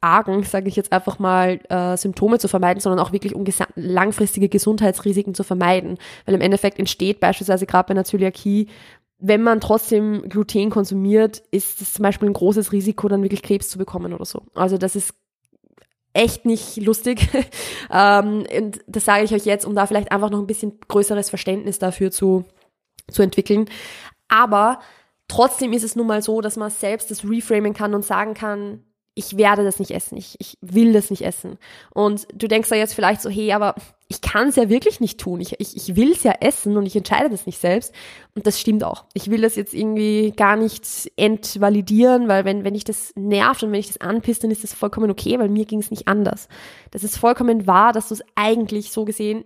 argen, 0.01 0.43
sage 0.43 0.67
ich 0.67 0.75
jetzt 0.75 0.91
einfach 0.91 1.19
mal, 1.19 1.59
äh, 1.69 1.97
Symptome 1.97 2.39
zu 2.39 2.47
vermeiden, 2.47 2.81
sondern 2.81 3.05
auch 3.05 3.11
wirklich 3.11 3.35
um 3.35 3.45
langfristige 3.75 4.49
Gesundheitsrisiken 4.49 5.33
zu 5.33 5.43
vermeiden. 5.43 5.97
Weil 6.25 6.35
im 6.35 6.41
Endeffekt 6.41 6.79
entsteht 6.79 7.19
beispielsweise 7.19 7.65
gerade 7.65 7.87
bei 7.87 7.91
einer 7.91 8.05
Zöliakie, 8.05 8.67
wenn 9.21 9.43
man 9.43 9.61
trotzdem 9.61 10.27
Gluten 10.29 10.71
konsumiert, 10.71 11.43
ist 11.51 11.81
es 11.81 11.93
zum 11.93 12.03
Beispiel 12.03 12.27
ein 12.27 12.33
großes 12.33 12.71
Risiko, 12.71 13.07
dann 13.07 13.21
wirklich 13.21 13.43
Krebs 13.43 13.69
zu 13.69 13.77
bekommen 13.77 14.13
oder 14.13 14.25
so. 14.25 14.41
Also 14.55 14.77
das 14.77 14.95
ist 14.95 15.13
echt 16.13 16.45
nicht 16.45 16.77
lustig. 16.77 17.29
ähm, 17.91 18.45
und 18.57 18.79
das 18.87 19.05
sage 19.05 19.23
ich 19.23 19.33
euch 19.33 19.45
jetzt, 19.45 19.65
um 19.65 19.75
da 19.75 19.85
vielleicht 19.85 20.11
einfach 20.11 20.31
noch 20.31 20.39
ein 20.39 20.47
bisschen 20.47 20.79
größeres 20.87 21.29
Verständnis 21.29 21.77
dafür 21.79 22.11
zu, 22.11 22.45
zu 23.09 23.21
entwickeln. 23.21 23.69
Aber 24.27 24.79
trotzdem 25.27 25.71
ist 25.71 25.83
es 25.83 25.95
nun 25.95 26.07
mal 26.07 26.21
so, 26.21 26.41
dass 26.41 26.57
man 26.57 26.71
selbst 26.71 27.11
das 27.11 27.23
reframen 27.23 27.73
kann 27.73 27.93
und 27.93 28.03
sagen 28.03 28.33
kann, 28.33 28.83
ich 29.13 29.35
werde 29.35 29.63
das 29.63 29.79
nicht 29.79 29.91
essen, 29.91 30.17
ich, 30.17 30.35
ich 30.39 30.57
will 30.61 30.93
das 30.93 31.09
nicht 31.09 31.23
essen. 31.23 31.57
Und 31.93 32.27
du 32.33 32.47
denkst 32.47 32.69
da 32.69 32.75
jetzt 32.75 32.93
vielleicht 32.93 33.21
so, 33.21 33.29
hey, 33.29 33.51
aber 33.51 33.75
ich 34.07 34.21
kann 34.21 34.49
es 34.49 34.55
ja 34.55 34.69
wirklich 34.69 34.99
nicht 34.99 35.19
tun. 35.19 35.41
Ich, 35.41 35.59
ich, 35.59 35.75
ich 35.75 35.95
will 35.95 36.13
es 36.13 36.23
ja 36.23 36.33
essen 36.39 36.77
und 36.77 36.85
ich 36.85 36.95
entscheide 36.95 37.29
das 37.29 37.45
nicht 37.45 37.59
selbst. 37.59 37.93
Und 38.35 38.47
das 38.47 38.59
stimmt 38.59 38.83
auch. 38.83 39.05
Ich 39.13 39.29
will 39.29 39.41
das 39.41 39.55
jetzt 39.55 39.73
irgendwie 39.73 40.31
gar 40.35 40.55
nicht 40.55 41.11
entvalidieren, 41.17 42.29
weil 42.29 42.45
wenn, 42.45 42.63
wenn 42.63 42.75
ich 42.75 42.85
das 42.85 43.13
nervt 43.15 43.63
und 43.63 43.71
wenn 43.71 43.79
ich 43.79 43.87
das 43.87 44.01
anpisst, 44.01 44.43
dann 44.43 44.51
ist 44.51 44.63
das 44.63 44.73
vollkommen 44.73 45.11
okay, 45.11 45.37
weil 45.39 45.49
mir 45.49 45.65
ging 45.65 45.79
es 45.79 45.91
nicht 45.91 46.07
anders. 46.07 46.47
Das 46.91 47.03
ist 47.03 47.17
vollkommen 47.17 47.67
wahr, 47.67 47.91
dass 47.91 48.07
du 48.07 48.13
es 48.13 48.23
eigentlich 48.35 48.91
so 48.91 49.03
gesehen, 49.03 49.43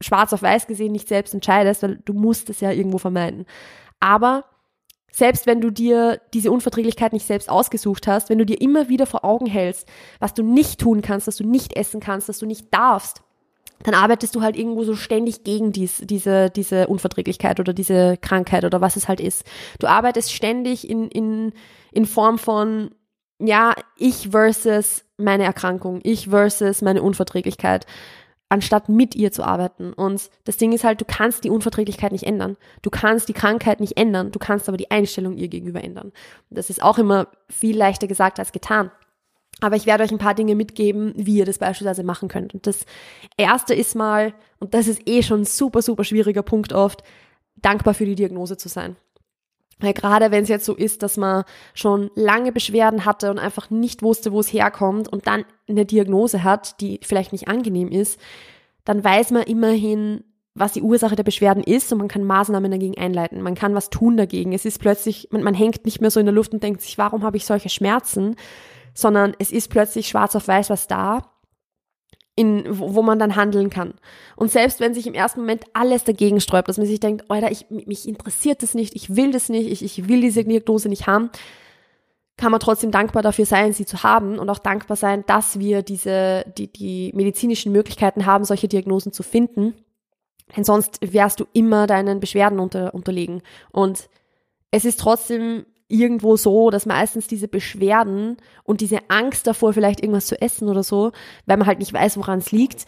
schwarz 0.00 0.32
auf 0.32 0.42
weiß 0.42 0.66
gesehen, 0.66 0.92
nicht 0.92 1.08
selbst 1.08 1.34
entscheidest, 1.34 1.82
weil 1.82 2.00
du 2.04 2.14
musst 2.14 2.48
es 2.48 2.60
ja 2.60 2.70
irgendwo 2.70 2.98
vermeiden. 2.98 3.44
Aber 4.00 4.44
selbst 5.14 5.46
wenn 5.46 5.60
du 5.60 5.70
dir 5.70 6.20
diese 6.32 6.50
Unverträglichkeit 6.50 7.12
nicht 7.12 7.24
selbst 7.24 7.48
ausgesucht 7.48 8.08
hast, 8.08 8.30
wenn 8.30 8.38
du 8.38 8.44
dir 8.44 8.60
immer 8.60 8.88
wieder 8.88 9.06
vor 9.06 9.24
Augen 9.24 9.46
hältst, 9.46 9.88
was 10.18 10.34
du 10.34 10.42
nicht 10.42 10.80
tun 10.80 11.02
kannst, 11.02 11.28
dass 11.28 11.36
du 11.36 11.48
nicht 11.48 11.76
essen 11.76 12.00
kannst, 12.00 12.28
dass 12.28 12.40
du 12.40 12.46
nicht 12.46 12.74
darfst, 12.74 13.22
dann 13.84 13.94
arbeitest 13.94 14.34
du 14.34 14.42
halt 14.42 14.56
irgendwo 14.56 14.82
so 14.82 14.96
ständig 14.96 15.44
gegen 15.44 15.70
dies, 15.70 16.02
diese, 16.04 16.50
diese 16.50 16.88
Unverträglichkeit 16.88 17.60
oder 17.60 17.72
diese 17.72 18.16
Krankheit 18.16 18.64
oder 18.64 18.80
was 18.80 18.96
es 18.96 19.06
halt 19.06 19.20
ist. 19.20 19.44
Du 19.78 19.86
arbeitest 19.86 20.32
ständig 20.32 20.90
in, 20.90 21.08
in, 21.10 21.52
in 21.92 22.06
Form 22.06 22.36
von, 22.36 22.90
ja, 23.38 23.74
ich 23.96 24.30
versus 24.32 25.04
meine 25.16 25.44
Erkrankung, 25.44 26.00
ich 26.02 26.30
versus 26.30 26.82
meine 26.82 27.02
Unverträglichkeit 27.02 27.86
anstatt 28.54 28.88
mit 28.88 29.16
ihr 29.16 29.32
zu 29.32 29.42
arbeiten. 29.42 29.92
Und 29.92 30.30
das 30.44 30.56
Ding 30.56 30.72
ist 30.72 30.84
halt, 30.84 31.00
du 31.00 31.04
kannst 31.04 31.42
die 31.42 31.50
Unverträglichkeit 31.50 32.12
nicht 32.12 32.24
ändern. 32.24 32.56
Du 32.82 32.90
kannst 32.90 33.28
die 33.28 33.32
Krankheit 33.32 33.80
nicht 33.80 33.96
ändern, 33.96 34.30
du 34.30 34.38
kannst 34.38 34.68
aber 34.68 34.78
die 34.78 34.90
Einstellung 34.90 35.36
ihr 35.36 35.48
gegenüber 35.48 35.82
ändern. 35.82 36.12
Das 36.50 36.70
ist 36.70 36.82
auch 36.82 36.98
immer 36.98 37.26
viel 37.50 37.76
leichter 37.76 38.06
gesagt 38.06 38.38
als 38.38 38.52
getan. 38.52 38.90
Aber 39.60 39.76
ich 39.76 39.86
werde 39.86 40.04
euch 40.04 40.12
ein 40.12 40.18
paar 40.18 40.34
Dinge 40.34 40.54
mitgeben, 40.54 41.12
wie 41.16 41.38
ihr 41.38 41.44
das 41.44 41.58
beispielsweise 41.58 42.04
machen 42.04 42.28
könnt. 42.28 42.54
Und 42.54 42.66
das 42.66 42.86
erste 43.36 43.74
ist 43.74 43.94
mal, 43.94 44.34
und 44.60 44.72
das 44.72 44.86
ist 44.86 45.02
eh 45.08 45.22
schon 45.22 45.42
ein 45.42 45.44
super, 45.44 45.82
super 45.82 46.04
schwieriger 46.04 46.42
Punkt 46.42 46.72
oft, 46.72 47.02
dankbar 47.56 47.94
für 47.94 48.06
die 48.06 48.14
Diagnose 48.14 48.56
zu 48.56 48.68
sein. 48.68 48.96
Weil 49.80 49.92
gerade 49.92 50.30
wenn 50.30 50.44
es 50.44 50.48
jetzt 50.48 50.64
so 50.64 50.74
ist, 50.74 51.02
dass 51.02 51.16
man 51.16 51.44
schon 51.74 52.10
lange 52.14 52.52
Beschwerden 52.52 53.04
hatte 53.04 53.30
und 53.30 53.38
einfach 53.38 53.70
nicht 53.70 54.02
wusste, 54.02 54.32
wo 54.32 54.40
es 54.40 54.52
herkommt 54.52 55.08
und 55.08 55.26
dann 55.26 55.44
eine 55.68 55.84
Diagnose 55.84 56.44
hat, 56.44 56.80
die 56.80 57.00
vielleicht 57.02 57.32
nicht 57.32 57.48
angenehm 57.48 57.88
ist, 57.88 58.20
dann 58.84 59.02
weiß 59.02 59.30
man 59.30 59.42
immerhin, 59.44 60.24
was 60.54 60.72
die 60.72 60.82
Ursache 60.82 61.16
der 61.16 61.24
Beschwerden 61.24 61.64
ist 61.64 61.90
und 61.92 61.98
man 61.98 62.08
kann 62.08 62.22
Maßnahmen 62.22 62.70
dagegen 62.70 62.96
einleiten. 62.96 63.42
Man 63.42 63.56
kann 63.56 63.74
was 63.74 63.90
tun 63.90 64.16
dagegen. 64.16 64.52
Es 64.52 64.64
ist 64.64 64.78
plötzlich, 64.78 65.28
man, 65.32 65.42
man 65.42 65.54
hängt 65.54 65.84
nicht 65.84 66.00
mehr 66.00 66.10
so 66.10 66.20
in 66.20 66.26
der 66.26 66.34
Luft 66.34 66.52
und 66.52 66.62
denkt 66.62 66.80
sich, 66.80 66.96
warum 66.96 67.24
habe 67.24 67.36
ich 67.36 67.44
solche 67.44 67.68
Schmerzen? 67.68 68.36
Sondern 68.94 69.34
es 69.40 69.50
ist 69.50 69.68
plötzlich 69.68 70.06
schwarz 70.06 70.36
auf 70.36 70.46
weiß 70.46 70.70
was 70.70 70.86
da 70.86 71.33
in, 72.36 72.64
wo, 72.68 72.94
wo 72.94 73.02
man 73.02 73.18
dann 73.18 73.36
handeln 73.36 73.70
kann. 73.70 73.94
Und 74.36 74.50
selbst 74.50 74.80
wenn 74.80 74.94
sich 74.94 75.06
im 75.06 75.14
ersten 75.14 75.40
Moment 75.40 75.64
alles 75.72 76.04
dagegen 76.04 76.40
sträubt, 76.40 76.68
dass 76.68 76.78
man 76.78 76.86
sich 76.86 77.00
denkt, 77.00 77.30
Alter, 77.30 77.50
ich, 77.50 77.70
mich 77.70 78.08
interessiert 78.08 78.62
das 78.62 78.74
nicht, 78.74 78.94
ich 78.96 79.14
will 79.14 79.30
das 79.30 79.48
nicht, 79.48 79.70
ich, 79.70 79.84
ich 79.84 80.08
will 80.08 80.20
diese 80.20 80.44
Diagnose 80.44 80.88
nicht 80.88 81.06
haben, 81.06 81.30
kann 82.36 82.50
man 82.50 82.60
trotzdem 82.60 82.90
dankbar 82.90 83.22
dafür 83.22 83.46
sein, 83.46 83.72
sie 83.72 83.86
zu 83.86 84.02
haben 84.02 84.40
und 84.40 84.50
auch 84.50 84.58
dankbar 84.58 84.96
sein, 84.96 85.24
dass 85.26 85.60
wir 85.60 85.82
diese, 85.82 86.44
die, 86.58 86.72
die 86.72 87.12
medizinischen 87.14 87.70
Möglichkeiten 87.70 88.26
haben, 88.26 88.44
solche 88.44 88.66
Diagnosen 88.66 89.12
zu 89.12 89.22
finden. 89.22 89.74
Denn 90.56 90.64
sonst 90.64 90.98
wärst 91.00 91.38
du 91.38 91.46
immer 91.52 91.86
deinen 91.86 92.18
Beschwerden 92.18 92.58
unter, 92.58 92.92
unterlegen. 92.92 93.42
Und 93.70 94.08
es 94.72 94.84
ist 94.84 94.98
trotzdem 94.98 95.64
irgendwo 95.88 96.36
so, 96.36 96.70
dass 96.70 96.86
meistens 96.86 97.26
diese 97.26 97.48
Beschwerden 97.48 98.36
und 98.64 98.80
diese 98.80 98.98
Angst 99.08 99.46
davor, 99.46 99.72
vielleicht 99.72 100.00
irgendwas 100.00 100.26
zu 100.26 100.40
essen 100.40 100.68
oder 100.68 100.82
so, 100.82 101.12
weil 101.46 101.56
man 101.56 101.66
halt 101.66 101.78
nicht 101.78 101.92
weiß, 101.92 102.16
woran 102.16 102.38
es 102.38 102.52
liegt, 102.52 102.86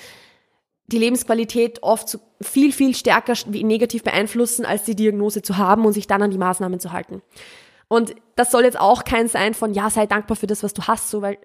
die 0.87 0.99
Lebensqualität 0.99 1.83
oft 1.83 2.19
viel, 2.41 2.73
viel 2.73 2.95
stärker 2.95 3.35
negativ 3.49 4.05
beeinflussen, 4.05 4.65
als 4.65 4.85
die 4.85 4.95
Diagnose 4.95 5.43
zu 5.43 5.57
haben 5.57 5.85
und 5.85 5.93
sich 5.93 6.07
dann 6.07 6.23
an 6.23 6.31
die 6.31 6.39
Maßnahmen 6.39 6.81
zu 6.81 6.93
halten. 6.93 7.23
Und 7.89 8.15
das 8.35 8.51
soll 8.51 8.65
jetzt 8.65 8.79
auch 8.79 9.05
kein 9.05 9.29
sein 9.29 9.55
von, 9.55 9.73
ja, 9.73 9.91
sei 9.91 10.07
dankbar 10.07 10.37
für 10.37 10.47
das, 10.47 10.63
was 10.63 10.75
du 10.75 10.83
hast, 10.83 11.11
so, 11.11 11.23
weil 11.23 11.39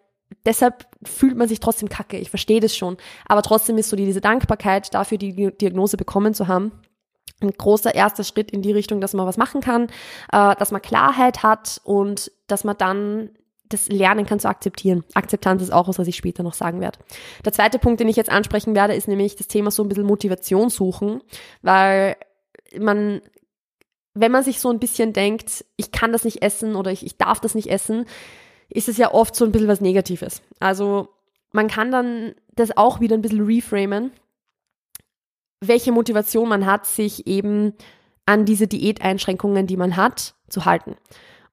deshalb 0.45 0.87
fühlt 1.03 1.35
man 1.35 1.47
sich 1.47 1.59
trotzdem 1.59 1.89
kacke. 1.89 2.17
Ich 2.17 2.29
verstehe 2.29 2.59
das 2.59 2.75
schon. 2.75 2.97
Aber 3.27 3.41
trotzdem 3.41 3.77
ist 3.77 3.89
so 3.89 3.95
die, 3.95 4.05
diese 4.05 4.21
Dankbarkeit 4.21 4.93
dafür, 4.93 5.17
die 5.17 5.51
Diagnose 5.57 5.97
bekommen 5.97 6.33
zu 6.33 6.47
haben, 6.47 6.71
ein 7.41 7.51
großer 7.51 7.93
erster 7.93 8.23
Schritt 8.23 8.51
in 8.51 8.61
die 8.61 8.71
Richtung, 8.71 9.01
dass 9.01 9.13
man 9.13 9.25
was 9.25 9.37
machen 9.37 9.61
kann, 9.61 9.87
äh, 10.31 10.55
dass 10.55 10.71
man 10.71 10.81
Klarheit 10.81 11.43
hat 11.43 11.81
und 11.83 12.31
dass 12.47 12.63
man 12.63 12.77
dann 12.77 13.31
das 13.73 13.87
lernen 13.87 14.25
kann 14.25 14.39
zu 14.39 14.49
akzeptieren. 14.49 15.03
Akzeptanz 15.13 15.61
ist 15.61 15.71
auch 15.71 15.87
was, 15.87 15.97
was 15.97 16.07
ich 16.07 16.17
später 16.17 16.43
noch 16.43 16.53
sagen 16.53 16.81
werde. 16.81 16.99
Der 17.45 17.53
zweite 17.53 17.79
Punkt, 17.79 17.99
den 17.99 18.09
ich 18.09 18.15
jetzt 18.15 18.31
ansprechen 18.31 18.75
werde, 18.75 18.95
ist 18.95 19.07
nämlich 19.07 19.35
das 19.35 19.47
Thema 19.47 19.71
so 19.71 19.83
ein 19.83 19.89
bisschen 19.89 20.05
Motivation 20.05 20.69
suchen, 20.69 21.21
weil 21.61 22.15
man, 22.77 23.21
wenn 24.13 24.31
man 24.31 24.43
sich 24.43 24.59
so 24.59 24.69
ein 24.69 24.79
bisschen 24.79 25.13
denkt, 25.13 25.65
ich 25.77 25.91
kann 25.91 26.11
das 26.11 26.23
nicht 26.25 26.41
essen 26.41 26.75
oder 26.75 26.91
ich, 26.91 27.05
ich 27.05 27.17
darf 27.17 27.39
das 27.39 27.55
nicht 27.55 27.67
essen, 27.67 28.05
ist 28.69 28.89
es 28.89 28.97
ja 28.97 29.13
oft 29.13 29.35
so 29.35 29.45
ein 29.45 29.51
bisschen 29.51 29.67
was 29.67 29.81
Negatives. 29.81 30.41
Also 30.59 31.09
man 31.51 31.67
kann 31.67 31.91
dann 31.91 32.33
das 32.55 32.75
auch 32.75 32.99
wieder 32.99 33.15
ein 33.15 33.21
bisschen 33.21 33.45
reframen 33.45 34.11
welche 35.61 35.91
Motivation 35.91 36.49
man 36.49 36.65
hat, 36.65 36.85
sich 36.85 37.27
eben 37.27 37.73
an 38.25 38.45
diese 38.45 38.67
Diäteinschränkungen, 38.67 39.67
die 39.67 39.77
man 39.77 39.95
hat, 39.95 40.35
zu 40.49 40.65
halten. 40.65 40.95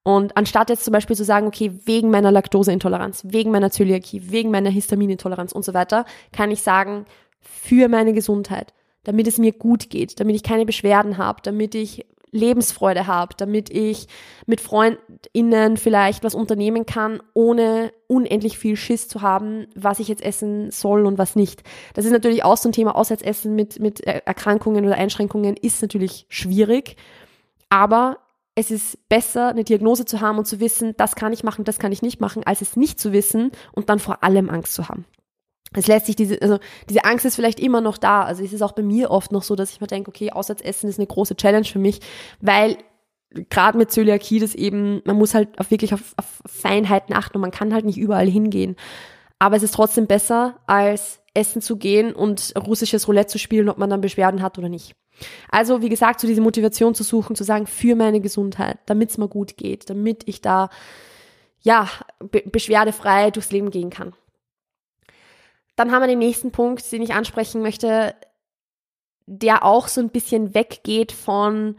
Und 0.03 0.37
anstatt 0.37 0.71
jetzt 0.71 0.85
zum 0.85 0.93
Beispiel 0.93 1.17
zu 1.17 1.25
sagen, 1.25 1.47
okay, 1.47 1.73
wegen 1.85 2.11
meiner 2.11 2.33
Laktoseintoleranz, 2.33 3.25
wegen 3.27 3.51
meiner 3.51 3.71
Zöliakie, 3.71 4.31
wegen 4.31 4.51
meiner 4.51 4.71
Histaminintoleranz 4.71 5.53
und 5.53 5.65
so 5.65 5.75
weiter, 5.75 6.07
kann 6.33 6.51
ich 6.51 6.63
sagen, 6.63 7.05
für 7.41 7.89
meine 7.89 8.15
Gesundheit, 8.15 8.73
damit 9.05 9.27
es 9.27 9.39
mir 9.39 9.53
gut 9.53 9.91
geht, 9.91 10.19
damit 10.19 10.35
ich 10.35 10.43
keine 10.43 10.65
Beschwerden 10.65 11.19
habe, 11.19 11.43
damit 11.43 11.75
ich 11.75 12.07
Lebensfreude 12.31 13.07
habe, 13.07 13.35
damit 13.37 13.71
ich 13.71 14.09
mit 14.47 14.61
FreundInnen 14.61 15.77
vielleicht 15.77 16.25
was 16.25 16.35
unternehmen 16.35 16.87
kann, 16.87 17.23
ohne 17.35 17.93
unendlich 18.07 18.59
viel 18.59 18.77
Schiss 18.77 19.09
zu 19.09 19.23
haben, 19.23 19.67
was 19.75 19.99
ich 19.99 20.09
jetzt 20.09 20.23
essen 20.23 20.71
soll 20.71 21.07
und 21.07 21.19
was 21.19 21.37
nicht. 21.37 21.63
Das 21.95 22.05
ist 22.05 22.13
natürlich 22.13 22.45
auch 22.45 22.57
so 22.57 22.69
ein 22.69 22.73
Thema. 22.73 22.97
Auswärtsessen 22.97 23.55
mit, 23.55 23.81
mit 23.81 24.01
Erkrankungen 24.01 24.85
oder 24.85 24.97
Einschränkungen 24.97 25.57
ist 25.57 25.83
natürlich 25.83 26.27
schwierig. 26.29 26.97
Aber 27.69 28.19
es 28.55 28.71
ist 28.71 29.09
besser, 29.09 29.49
eine 29.49 29.65
Diagnose 29.65 30.05
zu 30.05 30.21
haben 30.21 30.39
und 30.39 30.47
zu 30.47 30.59
wissen, 30.59 30.95
das 30.97 31.15
kann 31.15 31.33
ich 31.33 31.45
machen, 31.45 31.65
das 31.65 31.79
kann 31.79 31.93
ich 31.93 32.03
nicht 32.03 32.21
machen, 32.21 32.43
als 32.45 32.61
es 32.61 32.77
nicht 32.77 32.99
zu 32.99 33.13
wissen 33.13 33.53
und 33.73 33.89
dann 33.89 33.99
vor 33.99 34.25
allem 34.25 34.51
Angst 34.51 34.75
zu 34.75 34.89
haben 34.89 35.05
es 35.75 35.87
lässt 35.87 36.07
sich 36.07 36.17
diese, 36.17 36.41
also 36.41 36.59
diese 36.89 37.05
Angst 37.05 37.25
ist 37.25 37.37
vielleicht 37.37 37.61
immer 37.61 37.81
noch 37.81 37.99
da. 37.99 38.23
Also 38.23 38.43
es 38.43 38.53
ist 38.53 38.63
auch 38.63 38.73
bei 38.73 38.83
mir 38.83 39.11
oft 39.11 39.33
noch 39.33 39.43
so, 39.43 39.55
dass 39.55 39.71
ich 39.71 39.81
mir 39.81 39.87
denke, 39.87 40.09
okay, 40.09 40.31
Auswärtsessen 40.31 40.89
ist 40.89 40.99
eine 40.99 41.07
große 41.07 41.37
Challenge 41.37 41.65
für 41.65 41.79
mich, 41.79 42.01
weil 42.41 42.79
gerade 43.51 43.77
mit 43.77 43.91
Zöliakie 43.91 44.41
das 44.41 44.55
eben, 44.55 45.03
man 45.05 45.17
muss 45.17 45.35
halt 45.35 45.59
auf 45.59 45.71
wirklich 45.71 45.93
auf, 45.93 46.15
auf 46.17 46.41
Feinheiten 46.47 47.15
achten 47.15 47.37
und 47.37 47.43
man 47.43 47.51
kann 47.51 47.75
halt 47.75 47.85
nicht 47.85 47.99
überall 47.99 48.29
hingehen. 48.29 48.77
Aber 49.39 49.57
es 49.57 49.63
ist 49.63 49.75
trotzdem 49.75 50.07
besser, 50.07 50.59
als 50.67 51.21
essen 51.35 51.63
zu 51.63 51.77
gehen 51.77 52.13
und 52.13 52.55
russisches 52.57 53.07
Roulette 53.07 53.29
zu 53.29 53.39
spielen, 53.39 53.69
ob 53.69 53.79
man 53.79 53.91
dann 53.91 54.01
Beschwerden 54.01 54.43
hat 54.43 54.59
oder 54.59 54.69
nicht. 54.69 54.97
Also, 55.51 55.83
wie 55.83 55.89
gesagt, 55.89 56.21
so 56.21 56.27
diese 56.27 56.41
Motivation 56.41 56.95
zu 56.95 57.03
suchen, 57.03 57.37
zu 57.37 57.45
sagen, 57.45 57.67
für 57.67 57.95
meine 57.97 58.21
Gesundheit, 58.21 58.79
damit 58.87 59.11
es 59.11 59.19
mir 59.19 59.29
gut 59.29 59.57
geht, 59.57 59.91
damit 59.91 60.23
ich 60.27 60.41
da, 60.41 60.71
ja, 61.61 61.89
be 62.19 62.43
beschwerdefrei 62.47 63.31
durchs 63.31 63.51
Leben 63.51 63.71
gehen 63.71 63.91
kann. 63.91 64.15
Dann 65.79 65.93
haben 65.93 66.03
wir 66.03 66.09
den 66.09 66.19
nächsten 66.19 66.51
Punkt, 66.51 66.91
den 66.91 67.03
ich 67.03 67.15
ansprechen 67.15 67.63
möchte, 67.63 68.17
der 69.27 69.65
auch 69.65 69.87
so 69.87 70.01
ein 70.01 70.11
bisschen 70.11 70.53
weggeht 70.53 71.13
von 71.13 71.77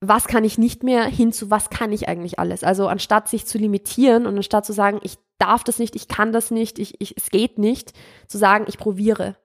was 0.00 0.26
kann 0.26 0.44
ich 0.44 0.56
nicht 0.56 0.82
mehr 0.82 1.04
hin 1.04 1.30
zu 1.30 1.50
was 1.50 1.68
kann 1.68 1.92
ich 1.92 2.08
eigentlich 2.08 2.38
alles. 2.38 2.64
Also 2.64 2.88
anstatt 2.88 3.28
sich 3.28 3.44
zu 3.44 3.58
limitieren 3.58 4.26
und 4.26 4.34
anstatt 4.36 4.64
zu 4.64 4.72
sagen, 4.72 4.98
ich 5.02 5.18
darf 5.36 5.62
das 5.62 5.78
nicht, 5.78 5.94
ich 5.94 6.08
kann 6.08 6.32
das 6.32 6.50
nicht, 6.50 6.78
ich, 6.78 7.02
ich, 7.02 7.14
es 7.18 7.28
geht 7.28 7.58
nicht, 7.58 7.92
zu 8.28 8.38
sagen, 8.38 8.64
ich 8.66 8.78
probiere. 8.78 9.36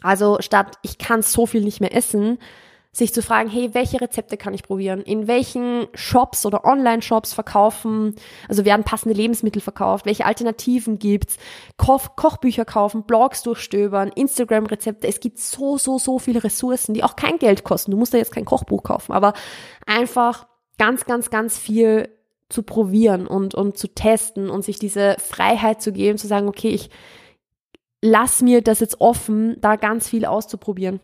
Also 0.00 0.38
statt 0.40 0.78
ich 0.82 0.96
kann 0.96 1.20
so 1.20 1.44
viel 1.44 1.60
nicht 1.62 1.82
mehr 1.82 1.94
essen, 1.94 2.38
sich 2.92 3.14
zu 3.14 3.22
fragen, 3.22 3.48
hey, 3.48 3.72
welche 3.72 4.00
Rezepte 4.00 4.36
kann 4.36 4.52
ich 4.52 4.64
probieren? 4.64 5.02
In 5.02 5.28
welchen 5.28 5.86
Shops 5.94 6.44
oder 6.44 6.64
Online-Shops 6.64 7.32
verkaufen, 7.32 8.16
also 8.48 8.64
werden 8.64 8.82
passende 8.82 9.14
Lebensmittel 9.14 9.62
verkauft? 9.62 10.06
Welche 10.06 10.26
Alternativen 10.26 10.98
gibt's? 10.98 11.36
Koch 11.76 12.16
Kochbücher 12.16 12.64
kaufen, 12.64 13.04
Blogs 13.04 13.44
durchstöbern, 13.44 14.08
Instagram-Rezepte. 14.08 15.06
Es 15.06 15.20
gibt 15.20 15.38
so, 15.38 15.78
so, 15.78 15.98
so 15.98 16.18
viele 16.18 16.42
Ressourcen, 16.42 16.92
die 16.94 17.04
auch 17.04 17.14
kein 17.14 17.38
Geld 17.38 17.62
kosten. 17.62 17.92
Du 17.92 17.96
musst 17.96 18.12
da 18.12 18.18
jetzt 18.18 18.32
kein 18.32 18.44
Kochbuch 18.44 18.82
kaufen, 18.82 19.12
aber 19.12 19.34
einfach 19.86 20.48
ganz, 20.76 21.04
ganz, 21.04 21.30
ganz 21.30 21.58
viel 21.58 22.08
zu 22.48 22.64
probieren 22.64 23.28
und, 23.28 23.54
und 23.54 23.78
zu 23.78 23.86
testen 23.86 24.50
und 24.50 24.64
sich 24.64 24.80
diese 24.80 25.14
Freiheit 25.20 25.80
zu 25.80 25.92
geben, 25.92 26.18
zu 26.18 26.26
sagen, 26.26 26.48
okay, 26.48 26.70
ich 26.70 26.90
lass 28.02 28.42
mir 28.42 28.62
das 28.62 28.80
jetzt 28.80 29.00
offen, 29.00 29.56
da 29.60 29.76
ganz 29.76 30.08
viel 30.08 30.24
auszuprobieren 30.24 30.98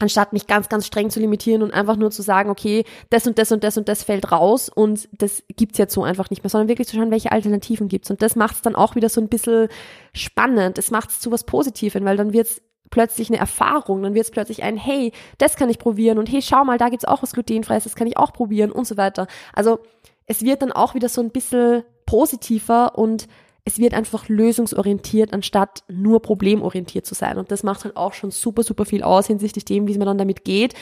anstatt 0.00 0.32
mich 0.32 0.46
ganz, 0.46 0.68
ganz 0.68 0.86
streng 0.86 1.10
zu 1.10 1.20
limitieren 1.20 1.62
und 1.62 1.72
einfach 1.72 1.96
nur 1.96 2.10
zu 2.10 2.22
sagen, 2.22 2.50
okay, 2.50 2.84
das 3.10 3.26
und 3.26 3.38
das 3.38 3.52
und 3.52 3.62
das 3.62 3.76
und 3.76 3.88
das 3.88 4.02
fällt 4.02 4.32
raus 4.32 4.68
und 4.68 5.08
das 5.12 5.44
gibt's 5.56 5.78
jetzt 5.78 5.94
so 5.94 6.02
einfach 6.02 6.30
nicht 6.30 6.42
mehr, 6.42 6.50
sondern 6.50 6.68
wirklich 6.68 6.88
zu 6.88 6.96
schauen, 6.96 7.10
welche 7.10 7.30
Alternativen 7.30 7.88
gibt's. 7.88 8.10
Und 8.10 8.22
das 8.22 8.34
macht's 8.34 8.62
dann 8.62 8.74
auch 8.74 8.96
wieder 8.96 9.08
so 9.08 9.20
ein 9.20 9.28
bisschen 9.28 9.68
spannend. 10.12 10.78
Es 10.78 10.90
macht's 10.90 11.20
zu 11.20 11.30
was 11.30 11.44
Positivem, 11.44 12.04
weil 12.04 12.16
dann 12.16 12.32
wird's 12.32 12.62
plötzlich 12.90 13.28
eine 13.28 13.38
Erfahrung, 13.38 14.02
dann 14.02 14.14
wird's 14.14 14.32
plötzlich 14.32 14.62
ein, 14.62 14.76
hey, 14.76 15.12
das 15.38 15.56
kann 15.56 15.70
ich 15.70 15.78
probieren 15.78 16.18
und 16.18 16.30
hey, 16.30 16.42
schau 16.42 16.64
mal, 16.64 16.78
da 16.78 16.88
gibt's 16.88 17.04
auch 17.04 17.22
was 17.22 17.32
glutenfreies, 17.32 17.84
das 17.84 17.94
kann 17.94 18.08
ich 18.08 18.16
auch 18.16 18.32
probieren 18.32 18.72
und 18.72 18.86
so 18.86 18.96
weiter. 18.96 19.28
Also 19.52 19.78
es 20.26 20.42
wird 20.42 20.62
dann 20.62 20.72
auch 20.72 20.94
wieder 20.94 21.08
so 21.08 21.20
ein 21.20 21.30
bisschen 21.30 21.84
positiver 22.06 22.98
und 22.98 23.28
es 23.64 23.78
wird 23.78 23.94
einfach 23.94 24.28
lösungsorientiert, 24.28 25.32
anstatt 25.32 25.84
nur 25.88 26.22
problemorientiert 26.22 27.06
zu 27.06 27.14
sein. 27.14 27.38
Und 27.38 27.50
das 27.50 27.62
macht 27.62 27.84
halt 27.84 27.96
auch 27.96 28.12
schon 28.12 28.30
super, 28.30 28.62
super 28.62 28.84
viel 28.84 29.02
aus 29.02 29.26
hinsichtlich 29.26 29.64
dem, 29.64 29.86
wie 29.86 29.98
man 29.98 30.06
dann 30.06 30.18
damit 30.18 30.44
geht, 30.44 30.74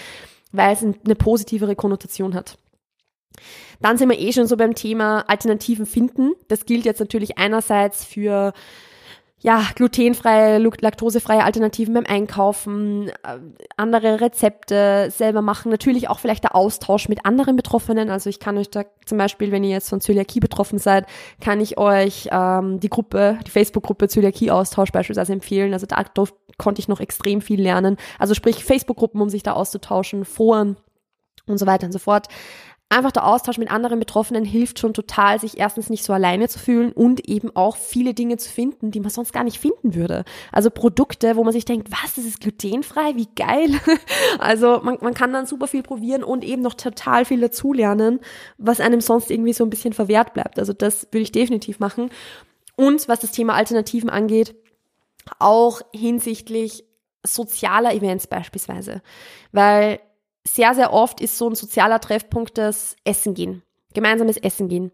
weil 0.52 0.72
es 0.72 0.82
eine 0.82 1.14
positivere 1.14 1.76
Konnotation 1.76 2.34
hat. 2.34 2.58
Dann 3.80 3.96
sind 3.96 4.08
wir 4.08 4.18
eh 4.18 4.32
schon 4.32 4.46
so 4.46 4.56
beim 4.56 4.74
Thema 4.74 5.20
Alternativen 5.28 5.86
finden. 5.86 6.32
Das 6.48 6.66
gilt 6.66 6.84
jetzt 6.84 7.00
natürlich 7.00 7.38
einerseits 7.38 8.04
für 8.04 8.52
ja, 9.40 9.62
glutenfreie, 9.76 10.58
laktosefreie 10.58 11.44
Alternativen 11.44 11.94
beim 11.94 12.06
Einkaufen, 12.06 13.08
äh, 13.08 13.38
andere 13.76 14.20
Rezepte 14.20 15.10
selber 15.10 15.42
machen, 15.42 15.70
natürlich 15.70 16.08
auch 16.08 16.18
vielleicht 16.18 16.42
der 16.42 16.56
Austausch 16.56 17.08
mit 17.08 17.24
anderen 17.24 17.54
Betroffenen. 17.54 18.10
Also 18.10 18.30
ich 18.30 18.40
kann 18.40 18.58
euch 18.58 18.68
da 18.68 18.84
zum 19.06 19.16
Beispiel, 19.16 19.52
wenn 19.52 19.62
ihr 19.62 19.70
jetzt 19.70 19.90
von 19.90 20.00
Zöliakie 20.00 20.40
betroffen 20.40 20.78
seid, 20.78 21.06
kann 21.40 21.60
ich 21.60 21.78
euch 21.78 22.28
ähm, 22.32 22.80
die 22.80 22.88
Gruppe, 22.88 23.38
die 23.46 23.50
Facebook-Gruppe 23.50 24.08
Zöliakie-Austausch 24.08 24.90
beispielsweise 24.90 25.32
empfehlen. 25.32 25.72
Also 25.72 25.86
da 25.86 26.02
konnte 26.58 26.80
ich 26.80 26.88
noch 26.88 27.00
extrem 27.00 27.40
viel 27.40 27.62
lernen. 27.62 27.96
Also 28.18 28.34
sprich 28.34 28.64
Facebook-Gruppen, 28.64 29.20
um 29.20 29.28
sich 29.28 29.44
da 29.44 29.52
auszutauschen, 29.52 30.24
Foren 30.24 30.76
und 31.46 31.58
so 31.58 31.66
weiter 31.66 31.86
und 31.86 31.92
so 31.92 32.00
fort 32.00 32.26
einfach 32.90 33.12
der 33.12 33.26
Austausch 33.26 33.58
mit 33.58 33.70
anderen 33.70 33.98
Betroffenen 33.98 34.44
hilft 34.44 34.78
schon 34.78 34.94
total, 34.94 35.38
sich 35.38 35.58
erstens 35.58 35.90
nicht 35.90 36.04
so 36.04 36.12
alleine 36.12 36.48
zu 36.48 36.58
fühlen 36.58 36.92
und 36.92 37.28
eben 37.28 37.54
auch 37.54 37.76
viele 37.76 38.14
Dinge 38.14 38.38
zu 38.38 38.48
finden, 38.50 38.90
die 38.90 39.00
man 39.00 39.10
sonst 39.10 39.32
gar 39.32 39.44
nicht 39.44 39.58
finden 39.58 39.94
würde. 39.94 40.24
Also 40.52 40.70
Produkte, 40.70 41.36
wo 41.36 41.44
man 41.44 41.52
sich 41.52 41.66
denkt, 41.66 41.90
was, 41.90 42.14
das 42.14 42.24
ist 42.24 42.40
glutenfrei, 42.40 43.14
wie 43.16 43.28
geil. 43.36 43.68
Also 44.38 44.80
man, 44.82 44.98
man 45.00 45.14
kann 45.14 45.32
dann 45.32 45.46
super 45.46 45.66
viel 45.66 45.82
probieren 45.82 46.22
und 46.22 46.44
eben 46.44 46.62
noch 46.62 46.74
total 46.74 47.24
viel 47.24 47.40
dazulernen, 47.40 48.20
was 48.56 48.80
einem 48.80 49.00
sonst 49.00 49.30
irgendwie 49.30 49.52
so 49.52 49.64
ein 49.64 49.70
bisschen 49.70 49.92
verwehrt 49.92 50.32
bleibt. 50.32 50.58
Also 50.58 50.72
das 50.72 51.08
würde 51.10 51.22
ich 51.22 51.32
definitiv 51.32 51.78
machen. 51.80 52.10
Und 52.76 53.08
was 53.08 53.20
das 53.20 53.32
Thema 53.32 53.54
Alternativen 53.54 54.10
angeht, 54.10 54.54
auch 55.38 55.82
hinsichtlich 55.92 56.84
sozialer 57.24 57.94
Events 57.94 58.26
beispielsweise. 58.26 59.02
Weil 59.52 60.00
sehr, 60.54 60.74
sehr 60.74 60.92
oft 60.92 61.20
ist 61.20 61.38
so 61.38 61.48
ein 61.48 61.54
sozialer 61.54 62.00
Treffpunkt 62.00 62.58
das 62.58 62.96
Essen 63.04 63.34
gehen, 63.34 63.62
gemeinsames 63.94 64.36
Essen 64.36 64.68
gehen. 64.68 64.92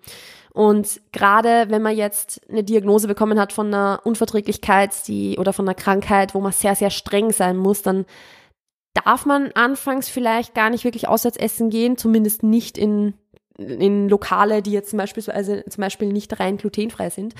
Und 0.53 1.01
gerade 1.11 1.67
wenn 1.69 1.83
man 1.83 1.97
jetzt 1.97 2.41
eine 2.49 2.63
Diagnose 2.63 3.09
bekommen 3.09 3.41
hat 3.41 3.53
von 3.53 3.67
einer 3.67 4.01
Unverträglichkeit 4.05 5.09
die, 5.09 5.37
oder 5.37 5.53
von 5.53 5.67
einer 5.67 5.75
Krankheit, 5.75 6.35
wo 6.35 6.41
man 6.41 6.53
sehr, 6.53 6.77
sehr 6.77 6.91
streng 6.91 7.33
sein 7.33 7.57
muss, 7.57 7.83
dann 7.83 8.07
darf 8.95 9.27
man 9.27 9.51
anfangs 9.55 10.09
vielleicht 10.09 10.55
gar 10.55 10.71
nicht 10.71 10.85
wirklich 10.85 11.09
auswärts 11.09 11.37
essen 11.37 11.71
gehen, 11.71 11.97
zumindest 11.97 12.45
nicht 12.45 12.79
in, 12.79 13.15
in 13.59 14.09
Lokale, 14.09 14.63
die 14.63 14.71
jetzt 14.71 14.91
zum 14.91 14.99
Beispiel, 14.99 15.25
also 15.29 15.61
zum 15.69 15.81
Beispiel 15.81 16.13
nicht 16.13 16.39
rein 16.39 16.57
glutenfrei 16.57 17.11
sind. 17.11 17.35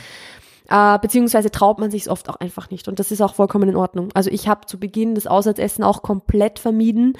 Äh, 0.69 0.99
beziehungsweise 0.99 1.53
traut 1.53 1.79
man 1.79 1.93
sich 1.93 2.03
es 2.03 2.09
oft 2.09 2.29
auch 2.29 2.37
einfach 2.37 2.71
nicht. 2.71 2.89
Und 2.89 2.99
das 2.99 3.13
ist 3.13 3.21
auch 3.21 3.35
vollkommen 3.35 3.69
in 3.69 3.77
Ordnung. 3.77 4.09
Also 4.15 4.31
ich 4.31 4.49
habe 4.49 4.67
zu 4.67 4.81
Beginn 4.81 5.15
das 5.15 5.29
Auswärtsessen 5.29 5.85
auch 5.85 6.03
komplett 6.03 6.59
vermieden 6.59 7.17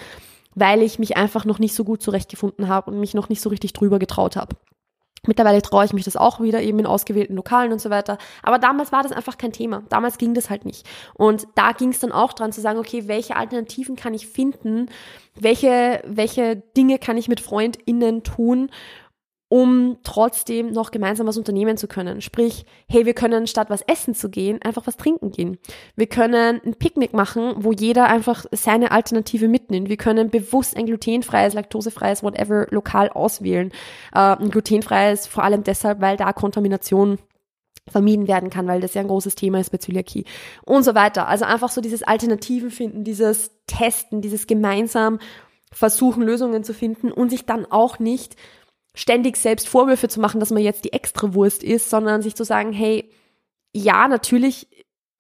weil 0.55 0.83
ich 0.83 0.99
mich 0.99 1.17
einfach 1.17 1.45
noch 1.45 1.59
nicht 1.59 1.75
so 1.75 1.85
gut 1.85 2.03
zurechtgefunden 2.03 2.69
habe 2.69 2.91
und 2.91 3.01
mich 3.01 3.15
noch 3.15 3.29
nicht 3.29 3.41
so 3.41 3.49
richtig 3.51 3.73
drüber 3.73 3.99
getraut 3.99 4.37
habe. 4.37 4.57
Mittlerweile 5.27 5.63
traue 5.63 5.85
ich 5.85 5.93
mich 5.93 6.05
das 6.05 6.17
auch 6.17 6.41
wieder, 6.41 6.61
eben 6.63 6.79
in 6.79 6.87
ausgewählten 6.87 7.35
Lokalen 7.37 7.73
und 7.73 7.81
so 7.81 7.91
weiter. 7.91 8.19
Aber 8.43 8.59
damals 8.59 8.93
war 8.93 9.03
das 9.03 9.13
einfach 9.13 9.39
kein 9.39 9.53
Thema. 9.53 9.83
Damals 9.89 10.19
ging 10.19 10.35
das 10.35 10.51
halt 10.51 10.65
nicht. 10.65 10.87
Und 11.15 11.47
da 11.55 11.73
ging 11.73 11.91
es 11.91 11.99
dann 11.99 12.13
auch 12.13 12.33
dran 12.33 12.53
zu 12.53 12.61
sagen, 12.61 12.79
okay, 12.79 13.09
welche 13.09 13.37
Alternativen 13.37 13.97
kann 13.97 14.15
ich 14.15 14.27
finden? 14.27 14.91
Welche, 15.35 16.03
welche 16.07 16.57
Dinge 16.77 16.99
kann 16.99 17.17
ich 17.17 17.29
mit 17.29 17.41
FreundInnen 17.41 18.23
tun, 18.23 18.71
um 19.55 19.99
trotzdem 20.03 20.73
noch 20.73 20.91
gemeinsam 20.91 21.29
was 21.29 21.39
unternehmen 21.39 21.77
zu 21.77 21.87
können. 21.87 22.21
Sprich, 22.21 22.67
hey, 22.89 23.07
wir 23.07 23.15
können 23.15 23.47
statt 23.47 23.71
was 23.71 23.83
essen 23.83 24.13
zu 24.13 24.29
gehen, 24.29 24.61
einfach 24.61 24.89
was 24.89 24.97
trinken 24.97 25.31
gehen. 25.31 25.59
Wir 25.95 26.09
können 26.09 26.61
ein 26.67 26.75
Picknick 26.75 27.13
machen, 27.13 27.55
wo 27.59 27.71
jeder 27.71 28.09
einfach 28.09 28.47
seine 28.51 28.91
Alternative 28.91 29.47
mitnimmt. 29.47 29.89
Wir 29.89 29.97
können 29.97 30.29
bewusst 30.29 30.77
ein 30.77 30.87
glutenfreies, 30.87 31.55
laktosefreies, 31.55 32.25
whatever, 32.25 32.67
lokal 32.71 33.11
auswählen. 33.11 33.71
Äh, 34.13 34.19
ein 34.19 34.51
glutenfreies 34.51 35.29
vor 35.29 35.45
allem 35.45 35.63
deshalb, 35.63 36.01
weil 36.01 36.17
da 36.17 36.33
Kontamination 36.33 37.21
vermieden 37.89 38.27
werden 38.27 38.51
kann, 38.51 38.67
weil 38.67 38.81
das 38.81 38.95
ja 38.95 39.03
ein 39.03 39.09
großes 39.09 39.37
Thema 39.37 39.61
ist 39.61 39.71
bei 39.71 39.79
Zöliakie 39.79 40.25
und 40.65 40.83
so 40.83 40.97
weiter. 40.97 41.29
Also 41.29 41.45
einfach 41.45 41.71
so 41.71 41.81
dieses 41.81 42.03
Alternativen 42.03 42.73
finden, 42.73 43.05
dieses 43.05 43.53
Testen, 43.69 44.21
dieses 44.21 44.49
gemeinsam 44.49 45.21
versuchen, 45.71 46.25
Lösungen 46.25 46.65
zu 46.65 46.75
finden 46.75 47.13
und 47.13 47.31
sich 47.31 47.47
dann 47.47 47.67
auch 47.67 48.01
nicht 48.01 48.35
ständig 48.95 49.37
selbst 49.37 49.69
Vorwürfe 49.69 50.09
zu 50.09 50.21
machen, 50.21 50.41
dass 50.41 50.51
man 50.51 50.63
jetzt 50.63 50.85
die 50.85 50.93
Extrawurst 50.93 51.63
ist, 51.63 51.91
sondern 51.91 52.23
sich 52.23 52.35
zu 52.35 52.45
sagen, 52.45 52.73
hey, 52.73 53.11
ja, 53.73 54.07
natürlich 54.09 54.69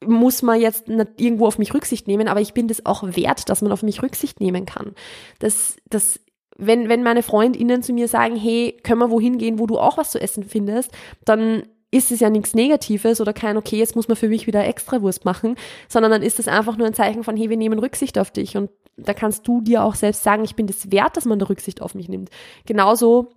muss 0.06 0.42
man 0.42 0.60
jetzt 0.60 0.88
irgendwo 0.88 1.46
auf 1.46 1.58
mich 1.58 1.74
Rücksicht 1.74 2.06
nehmen, 2.06 2.28
aber 2.28 2.40
ich 2.40 2.54
bin 2.54 2.68
das 2.68 2.86
auch 2.86 3.02
wert, 3.16 3.48
dass 3.48 3.62
man 3.62 3.72
auf 3.72 3.82
mich 3.82 4.02
Rücksicht 4.02 4.40
nehmen 4.40 4.66
kann. 4.66 4.94
Das, 5.38 5.76
das, 5.88 6.20
wenn, 6.56 6.88
wenn 6.88 7.02
meine 7.02 7.22
FreundInnen 7.22 7.82
zu 7.82 7.92
mir 7.92 8.06
sagen, 8.06 8.36
hey, 8.36 8.76
können 8.82 9.00
wir 9.00 9.10
wohin 9.10 9.38
gehen, 9.38 9.58
wo 9.58 9.66
du 9.66 9.78
auch 9.78 9.96
was 9.96 10.10
zu 10.10 10.20
essen 10.20 10.44
findest, 10.44 10.92
dann 11.24 11.64
ist 11.90 12.10
es 12.10 12.20
ja 12.20 12.28
nichts 12.28 12.54
Negatives 12.54 13.20
oder 13.20 13.32
kein, 13.32 13.56
okay, 13.56 13.76
jetzt 13.76 13.94
muss 13.96 14.08
man 14.08 14.16
für 14.16 14.28
mich 14.28 14.46
wieder 14.46 14.64
extra 14.66 15.00
Wurst 15.00 15.24
machen, 15.24 15.56
sondern 15.88 16.10
dann 16.10 16.22
ist 16.22 16.38
es 16.38 16.48
einfach 16.48 16.76
nur 16.76 16.86
ein 16.86 16.94
Zeichen 16.94 17.24
von, 17.24 17.36
hey, 17.36 17.50
wir 17.50 17.56
nehmen 17.56 17.78
Rücksicht 17.78 18.18
auf 18.18 18.30
dich 18.30 18.56
und 18.56 18.70
da 18.96 19.14
kannst 19.14 19.46
du 19.46 19.60
dir 19.60 19.84
auch 19.84 19.94
selbst 19.94 20.22
sagen, 20.22 20.44
ich 20.44 20.56
bin 20.56 20.66
das 20.66 20.90
wert, 20.92 21.16
dass 21.16 21.24
man 21.24 21.38
da 21.38 21.46
Rücksicht 21.46 21.82
auf 21.82 21.94
mich 21.94 22.08
nimmt. 22.08 22.30
Genauso 22.66 23.30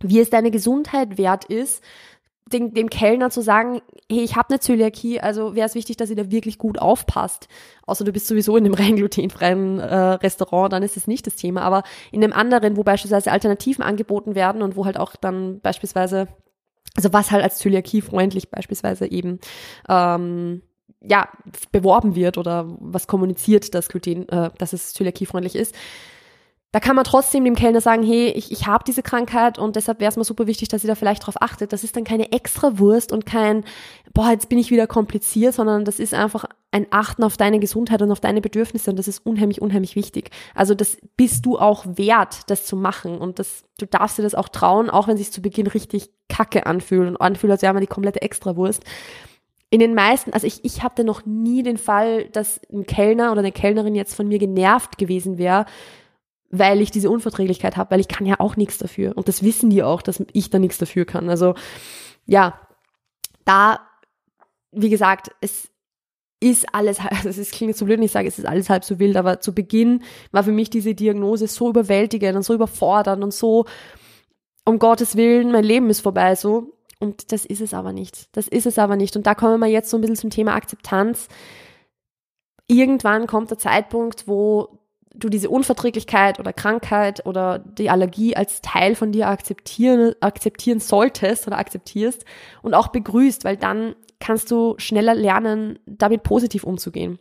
wie 0.00 0.20
es 0.20 0.30
deine 0.30 0.50
Gesundheit 0.50 1.18
wert 1.18 1.44
ist, 1.44 1.82
dem, 2.52 2.74
dem 2.74 2.90
Kellner 2.90 3.30
zu 3.30 3.40
sagen, 3.40 3.80
hey, 4.10 4.22
ich 4.22 4.36
habe 4.36 4.50
eine 4.50 4.60
Zöliakie, 4.60 5.20
also 5.20 5.54
wäre 5.54 5.66
es 5.66 5.74
wichtig, 5.74 5.96
dass 5.96 6.10
ihr 6.10 6.16
da 6.16 6.30
wirklich 6.30 6.58
gut 6.58 6.78
aufpasst. 6.78 7.48
Außer 7.86 8.04
du 8.04 8.12
bist 8.12 8.26
sowieso 8.26 8.56
in 8.56 8.64
einem 8.64 8.74
rein 8.74 8.96
glutenfreien 8.96 9.78
äh, 9.78 9.94
Restaurant, 9.94 10.72
dann 10.72 10.82
ist 10.82 10.96
es 10.96 11.06
nicht 11.06 11.26
das 11.26 11.36
Thema. 11.36 11.62
Aber 11.62 11.82
in 12.12 12.22
einem 12.22 12.32
anderen, 12.32 12.76
wo 12.76 12.82
beispielsweise 12.82 13.32
Alternativen 13.32 13.82
angeboten 13.82 14.34
werden 14.34 14.62
und 14.62 14.76
wo 14.76 14.84
halt 14.84 14.98
auch 14.98 15.16
dann 15.16 15.60
beispielsweise, 15.60 16.28
also 16.94 17.12
was 17.12 17.30
halt 17.30 17.42
als 17.42 17.56
Zöliakie-freundlich 17.58 18.50
beispielsweise 18.50 19.10
eben 19.10 19.40
ähm, 19.88 20.62
ja, 21.00 21.28
beworben 21.72 22.14
wird 22.14 22.38
oder 22.38 22.66
was 22.78 23.06
kommuniziert, 23.06 23.74
dass 23.74 23.88
Gluten, 23.88 24.28
äh, 24.28 24.50
dass 24.58 24.72
es 24.72 24.92
zöliakiefreundlich 24.92 25.54
ist, 25.56 25.74
da 26.74 26.80
kann 26.80 26.96
man 26.96 27.04
trotzdem 27.04 27.44
dem 27.44 27.54
Kellner 27.54 27.80
sagen, 27.80 28.02
hey, 28.02 28.30
ich, 28.30 28.50
ich 28.50 28.66
habe 28.66 28.82
diese 28.84 29.04
Krankheit 29.04 29.60
und 29.60 29.76
deshalb 29.76 30.00
wäre 30.00 30.08
es 30.08 30.16
mir 30.16 30.24
super 30.24 30.48
wichtig, 30.48 30.66
dass 30.70 30.82
ihr 30.82 30.88
da 30.88 30.96
vielleicht 30.96 31.24
drauf 31.24 31.36
achtet. 31.40 31.72
Das 31.72 31.84
ist 31.84 31.94
dann 31.94 32.02
keine 32.02 32.32
extra 32.32 32.80
Wurst 32.80 33.12
und 33.12 33.26
kein, 33.26 33.62
boah, 34.12 34.30
jetzt 34.30 34.48
bin 34.48 34.58
ich 34.58 34.72
wieder 34.72 34.88
kompliziert, 34.88 35.54
sondern 35.54 35.84
das 35.84 36.00
ist 36.00 36.14
einfach 36.14 36.46
ein 36.72 36.88
Achten 36.90 37.22
auf 37.22 37.36
deine 37.36 37.60
Gesundheit 37.60 38.02
und 38.02 38.10
auf 38.10 38.18
deine 38.18 38.40
Bedürfnisse 38.40 38.90
und 38.90 38.98
das 38.98 39.06
ist 39.06 39.24
unheimlich, 39.24 39.62
unheimlich 39.62 39.94
wichtig. 39.94 40.30
Also 40.52 40.74
das 40.74 40.96
bist 41.16 41.46
du 41.46 41.60
auch 41.60 41.84
wert, 41.86 42.50
das 42.50 42.66
zu 42.66 42.74
machen 42.74 43.18
und 43.18 43.38
das, 43.38 43.62
du 43.78 43.86
darfst 43.86 44.18
dir 44.18 44.22
das 44.22 44.34
auch 44.34 44.48
trauen, 44.48 44.90
auch 44.90 45.06
wenn 45.06 45.16
sich 45.16 45.30
zu 45.30 45.42
Beginn 45.42 45.68
richtig 45.68 46.10
kacke 46.28 46.66
anfühlt 46.66 47.08
und 47.08 47.18
anfühlt, 47.18 47.52
als 47.52 47.62
wäre 47.62 47.72
man 47.72 47.82
die 47.82 47.86
komplette 47.86 48.20
Extrawurst 48.20 48.82
in 49.70 49.80
den 49.80 49.94
meisten, 49.94 50.32
also 50.32 50.46
ich, 50.46 50.64
ich 50.64 50.82
hatte 50.82 51.02
noch 51.02 51.24
nie 51.24 51.62
den 51.62 51.78
Fall, 51.78 52.26
dass 52.26 52.60
ein 52.72 52.86
Kellner 52.86 53.32
oder 53.32 53.40
eine 53.40 53.50
Kellnerin 53.50 53.94
jetzt 53.94 54.14
von 54.14 54.28
mir 54.28 54.38
genervt 54.38 54.98
gewesen 54.98 55.38
wäre, 55.38 55.66
weil 56.58 56.80
ich 56.80 56.92
diese 56.92 57.10
Unverträglichkeit 57.10 57.76
habe, 57.76 57.90
weil 57.90 58.00
ich 58.00 58.08
kann 58.08 58.26
ja 58.26 58.36
auch 58.38 58.56
nichts 58.56 58.78
dafür. 58.78 59.16
Und 59.16 59.26
das 59.26 59.42
wissen 59.42 59.70
die 59.70 59.82
auch, 59.82 60.02
dass 60.02 60.22
ich 60.32 60.50
da 60.50 60.58
nichts 60.58 60.78
dafür 60.78 61.04
kann. 61.04 61.28
Also 61.28 61.54
ja, 62.26 62.60
da, 63.44 63.80
wie 64.70 64.88
gesagt, 64.88 65.30
es 65.40 65.68
ist 66.38 66.72
alles, 66.72 67.00
also 67.24 67.28
es 67.28 67.50
klingt 67.50 67.70
jetzt 67.70 67.80
so 67.80 67.86
blöd, 67.86 67.98
wenn 67.98 68.04
ich 68.04 68.12
sage, 68.12 68.28
es 68.28 68.38
ist 68.38 68.46
alles 68.46 68.70
halb 68.70 68.84
so 68.84 69.00
wild, 69.00 69.16
aber 69.16 69.40
zu 69.40 69.52
Beginn 69.52 70.04
war 70.30 70.44
für 70.44 70.52
mich 70.52 70.70
diese 70.70 70.94
Diagnose 70.94 71.48
so 71.48 71.68
überwältigend 71.68 72.36
und 72.36 72.42
so 72.44 72.54
überfordernd 72.54 73.24
und 73.24 73.34
so, 73.34 73.64
um 74.64 74.78
Gottes 74.78 75.16
Willen, 75.16 75.50
mein 75.50 75.64
Leben 75.64 75.90
ist 75.90 76.00
vorbei, 76.00 76.36
so. 76.36 76.72
Und 77.00 77.32
das 77.32 77.44
ist 77.44 77.60
es 77.60 77.74
aber 77.74 77.92
nicht. 77.92 78.34
Das 78.36 78.48
ist 78.48 78.64
es 78.66 78.78
aber 78.78 78.96
nicht. 78.96 79.16
Und 79.16 79.26
da 79.26 79.34
kommen 79.34 79.58
wir 79.58 79.66
jetzt 79.66 79.90
so 79.90 79.98
ein 79.98 80.00
bisschen 80.00 80.16
zum 80.16 80.30
Thema 80.30 80.54
Akzeptanz. 80.54 81.28
Irgendwann 82.66 83.26
kommt 83.26 83.50
der 83.50 83.58
Zeitpunkt, 83.58 84.26
wo 84.26 84.78
du 85.14 85.28
diese 85.28 85.48
Unverträglichkeit 85.48 86.38
oder 86.40 86.52
Krankheit 86.52 87.24
oder 87.24 87.58
die 87.60 87.90
Allergie 87.90 88.36
als 88.36 88.60
Teil 88.60 88.94
von 88.94 89.12
dir 89.12 89.28
akzeptieren, 89.28 90.14
akzeptieren 90.20 90.80
solltest 90.80 91.46
oder 91.46 91.58
akzeptierst 91.58 92.24
und 92.62 92.74
auch 92.74 92.88
begrüßt, 92.88 93.44
weil 93.44 93.56
dann 93.56 93.94
kannst 94.18 94.50
du 94.50 94.74
schneller 94.78 95.14
lernen, 95.14 95.78
damit 95.86 96.22
positiv 96.22 96.64
umzugehen. 96.64 97.18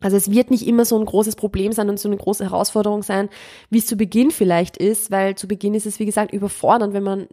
Also 0.00 0.16
es 0.16 0.30
wird 0.30 0.50
nicht 0.50 0.66
immer 0.66 0.84
so 0.84 0.98
ein 0.98 1.06
großes 1.06 1.36
Problem 1.36 1.72
sein 1.72 1.88
und 1.88 1.98
so 1.98 2.08
eine 2.08 2.18
große 2.18 2.44
Herausforderung 2.44 3.02
sein, 3.02 3.28
wie 3.70 3.78
es 3.78 3.86
zu 3.86 3.96
Beginn 3.96 4.30
vielleicht 4.30 4.76
ist, 4.76 5.10
weil 5.10 5.36
zu 5.36 5.48
Beginn 5.48 5.74
ist 5.74 5.86
es, 5.86 5.98
wie 5.98 6.04
gesagt, 6.04 6.32
überfordernd, 6.32 6.92
wenn 6.92 7.02
man 7.02 7.26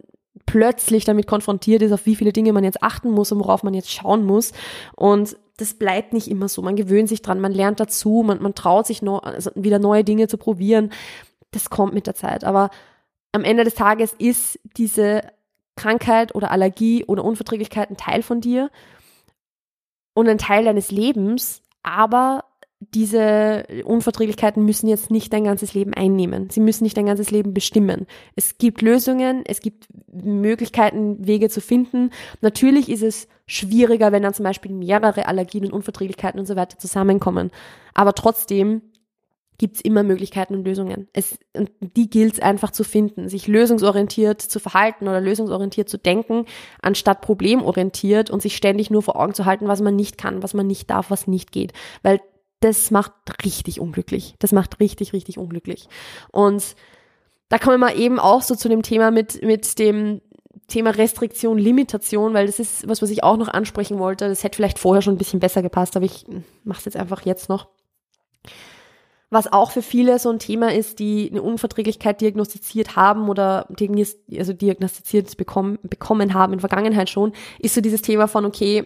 plötzlich 0.46 1.06
damit 1.06 1.28
konfrontiert 1.28 1.82
ist, 1.82 1.92
auf 1.92 2.06
wie 2.06 2.16
viele 2.16 2.34
Dinge 2.34 2.54
man 2.54 2.64
jetzt 2.64 2.82
achten 2.84 3.12
muss 3.12 3.32
und 3.32 3.40
worauf 3.40 3.64
man 3.64 3.74
jetzt 3.74 3.92
schauen 3.92 4.26
muss. 4.26 4.52
Und 4.96 5.38
das 5.58 5.76
bleibt 5.76 6.14
nicht 6.14 6.28
immer 6.28 6.50
so. 6.50 6.62
Man 6.62 6.76
gewöhnt 6.76 7.10
sich 7.10 7.22
dran, 7.22 7.40
man 7.40 7.52
lernt 7.52 7.80
dazu, 7.80 8.24
man, 8.26 8.42
man 8.42 8.56
traut 8.56 8.88
sich 8.88 9.02
noch, 9.02 9.24
also 9.24 9.52
wieder 9.56 9.80
neue 9.80 10.04
Dinge 10.04 10.28
zu 10.28 10.38
probieren. 10.38 10.92
Das 11.52 11.70
kommt 11.70 11.94
mit 11.94 12.08
der 12.08 12.16
Zeit. 12.16 12.44
Aber 12.44 12.72
am 13.32 13.44
Ende 13.44 13.64
des 13.64 13.76
Tages 13.76 14.14
ist 14.18 14.60
diese 14.78 15.22
Krankheit 15.76 16.36
oder 16.36 16.52
Allergie 16.52 17.06
oder 17.06 17.24
Unverträglichkeit 17.24 17.90
ein 17.90 17.98
Teil 17.98 18.24
von 18.24 18.42
dir 18.42 18.70
und 20.14 20.28
ein 20.28 20.38
Teil 20.38 20.66
deines 20.66 20.92
Lebens, 20.92 21.62
aber 21.82 22.46
diese 22.94 23.66
Unverträglichkeiten 23.86 24.66
müssen 24.66 24.88
jetzt 24.88 25.12
nicht 25.12 25.32
dein 25.34 25.44
ganzes 25.44 25.74
Leben 25.74 25.94
einnehmen. 25.94 26.50
Sie 26.50 26.60
müssen 26.60 26.84
nicht 26.84 26.98
dein 26.98 27.06
ganzes 27.06 27.32
Leben 27.32 27.54
bestimmen. 27.54 28.08
Es 28.36 28.58
gibt 28.58 28.82
Lösungen, 28.82 29.44
es 29.46 29.60
gibt 29.62 29.88
Möglichkeiten, 30.12 31.26
Wege 31.26 31.50
zu 31.50 31.62
finden. 31.62 32.10
Natürlich 32.42 32.90
ist 32.90 33.04
es 33.04 33.28
schwieriger, 33.46 34.12
wenn 34.12 34.24
dann 34.24 34.34
zum 34.34 34.44
Beispiel 34.44 34.72
mehrere 34.72 35.28
Allergien 35.28 35.66
und 35.66 35.74
Unverträglichkeiten 35.74 36.40
und 36.40 36.46
so 36.46 36.56
weiter 36.56 36.78
zusammenkommen. 36.80 37.52
Aber 37.94 38.14
trotzdem 38.14 38.82
gibt 39.58 39.76
es 39.76 39.82
immer 39.82 40.04
Möglichkeiten 40.04 40.56
und 40.56 40.66
Lösungen. 40.66 41.08
Es, 41.14 41.38
und 41.56 41.72
die 41.80 42.10
gilt 42.10 42.34
es 42.34 42.40
einfach 42.40 42.72
zu 42.72 42.84
finden, 42.84 43.30
sich 43.30 43.48
lösungsorientiert 43.48 44.42
zu 44.42 44.60
verhalten 44.60 45.08
oder 45.08 45.22
lösungsorientiert 45.22 45.90
zu 45.90 45.98
denken, 45.98 46.46
anstatt 46.82 47.22
problemorientiert 47.22 48.30
und 48.30 48.42
sich 48.42 48.58
ständig 48.58 48.90
nur 48.90 49.04
vor 49.04 49.20
Augen 49.20 49.34
zu 49.34 49.46
halten, 49.46 49.68
was 49.68 49.82
man 49.82 49.96
nicht 49.96 50.18
kann, 50.18 50.44
was 50.44 50.54
man 50.54 50.68
nicht 50.68 50.90
darf, 50.90 51.12
was 51.12 51.28
nicht 51.28 51.52
geht. 51.52 51.74
Weil 52.02 52.20
das 52.64 52.92
macht 52.92 53.14
richtig 53.44 53.80
unglücklich. 53.80 54.36
Das 54.40 54.52
macht 54.52 54.80
richtig, 54.80 55.14
richtig 55.14 55.38
unglücklich. 55.38 55.88
Und 56.32 56.76
da 57.50 57.58
kommen 57.58 57.80
wir 57.80 57.96
eben 57.96 58.20
auch 58.20 58.42
so 58.42 58.56
zu 58.56 58.70
dem 58.70 58.84
Thema 58.84 59.12
mit, 59.12 59.44
mit 59.44 59.78
dem 59.80 60.22
Thema 60.68 60.92
Restriktion, 60.92 61.58
Limitation, 61.58 62.34
weil 62.34 62.46
das 62.46 62.60
ist 62.60 62.88
was, 62.88 63.02
was 63.02 63.10
ich 63.10 63.24
auch 63.24 63.38
noch 63.38 63.50
ansprechen 63.50 64.00
wollte. 64.00 64.30
Das 64.30 64.44
hätte 64.44 64.56
vielleicht 64.56 64.80
vorher 64.80 65.02
schon 65.02 65.16
ein 65.16 65.18
bisschen 65.18 65.42
besser 65.42 65.62
gepasst, 65.62 65.98
aber 65.98 66.06
ich 66.06 66.26
mache 66.64 66.80
es 66.80 66.86
jetzt 66.86 66.98
einfach 66.98 67.26
jetzt 67.26 67.50
noch. 67.50 67.68
Was 69.30 69.52
auch 69.52 69.72
für 69.72 69.82
viele 69.82 70.20
so 70.20 70.30
ein 70.30 70.40
Thema 70.40 70.74
ist, 70.74 71.00
die 71.00 71.30
eine 71.30 71.42
Unverträglichkeit 71.42 72.22
diagnostiziert 72.22 72.96
haben 72.96 73.30
oder 73.30 73.68
also 74.38 74.54
diagnostiziert 74.54 75.36
bekommen, 75.38 75.80
bekommen 75.82 76.34
haben 76.34 76.54
in 76.54 76.60
Vergangenheit 76.60 77.10
schon, 77.10 77.34
ist 77.60 77.76
so 77.76 77.82
dieses 77.82 78.04
Thema 78.04 78.28
von, 78.28 78.46
okay, 78.46 78.86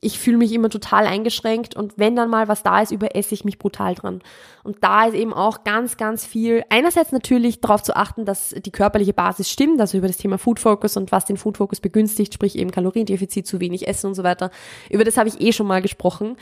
ich 0.00 0.18
fühle 0.18 0.36
mich 0.36 0.52
immer 0.52 0.68
total 0.68 1.06
eingeschränkt 1.06 1.76
und 1.76 1.94
wenn 1.96 2.14
dann 2.14 2.28
mal 2.28 2.46
was 2.46 2.62
da 2.62 2.80
ist, 2.82 2.92
überesse 2.92 3.32
ich 3.32 3.44
mich 3.44 3.58
brutal 3.58 3.94
dran. 3.94 4.20
Und 4.62 4.84
da 4.84 5.06
ist 5.06 5.14
eben 5.14 5.32
auch 5.32 5.64
ganz, 5.64 5.96
ganz 5.96 6.26
viel, 6.26 6.62
einerseits 6.68 7.10
natürlich 7.10 7.62
darauf 7.62 7.82
zu 7.82 7.96
achten, 7.96 8.26
dass 8.26 8.50
die 8.50 8.70
körperliche 8.70 9.14
Basis 9.14 9.48
stimmt, 9.50 9.80
also 9.80 9.96
über 9.96 10.06
das 10.06 10.18
Thema 10.18 10.36
Food 10.36 10.60
Focus 10.60 10.98
und 10.98 11.10
was 11.10 11.24
den 11.24 11.38
Food 11.38 11.56
Focus 11.56 11.80
begünstigt, 11.80 12.34
sprich 12.34 12.58
eben 12.58 12.70
Kaloriendefizit, 12.70 13.46
zu 13.46 13.60
wenig 13.60 13.88
essen 13.88 14.08
und 14.08 14.14
so 14.14 14.24
weiter. 14.24 14.50
Über 14.90 15.04
das 15.04 15.16
habe 15.16 15.28
ich 15.28 15.40
eh 15.40 15.52
schon 15.52 15.66
mal 15.66 15.80
gesprochen. 15.80 16.36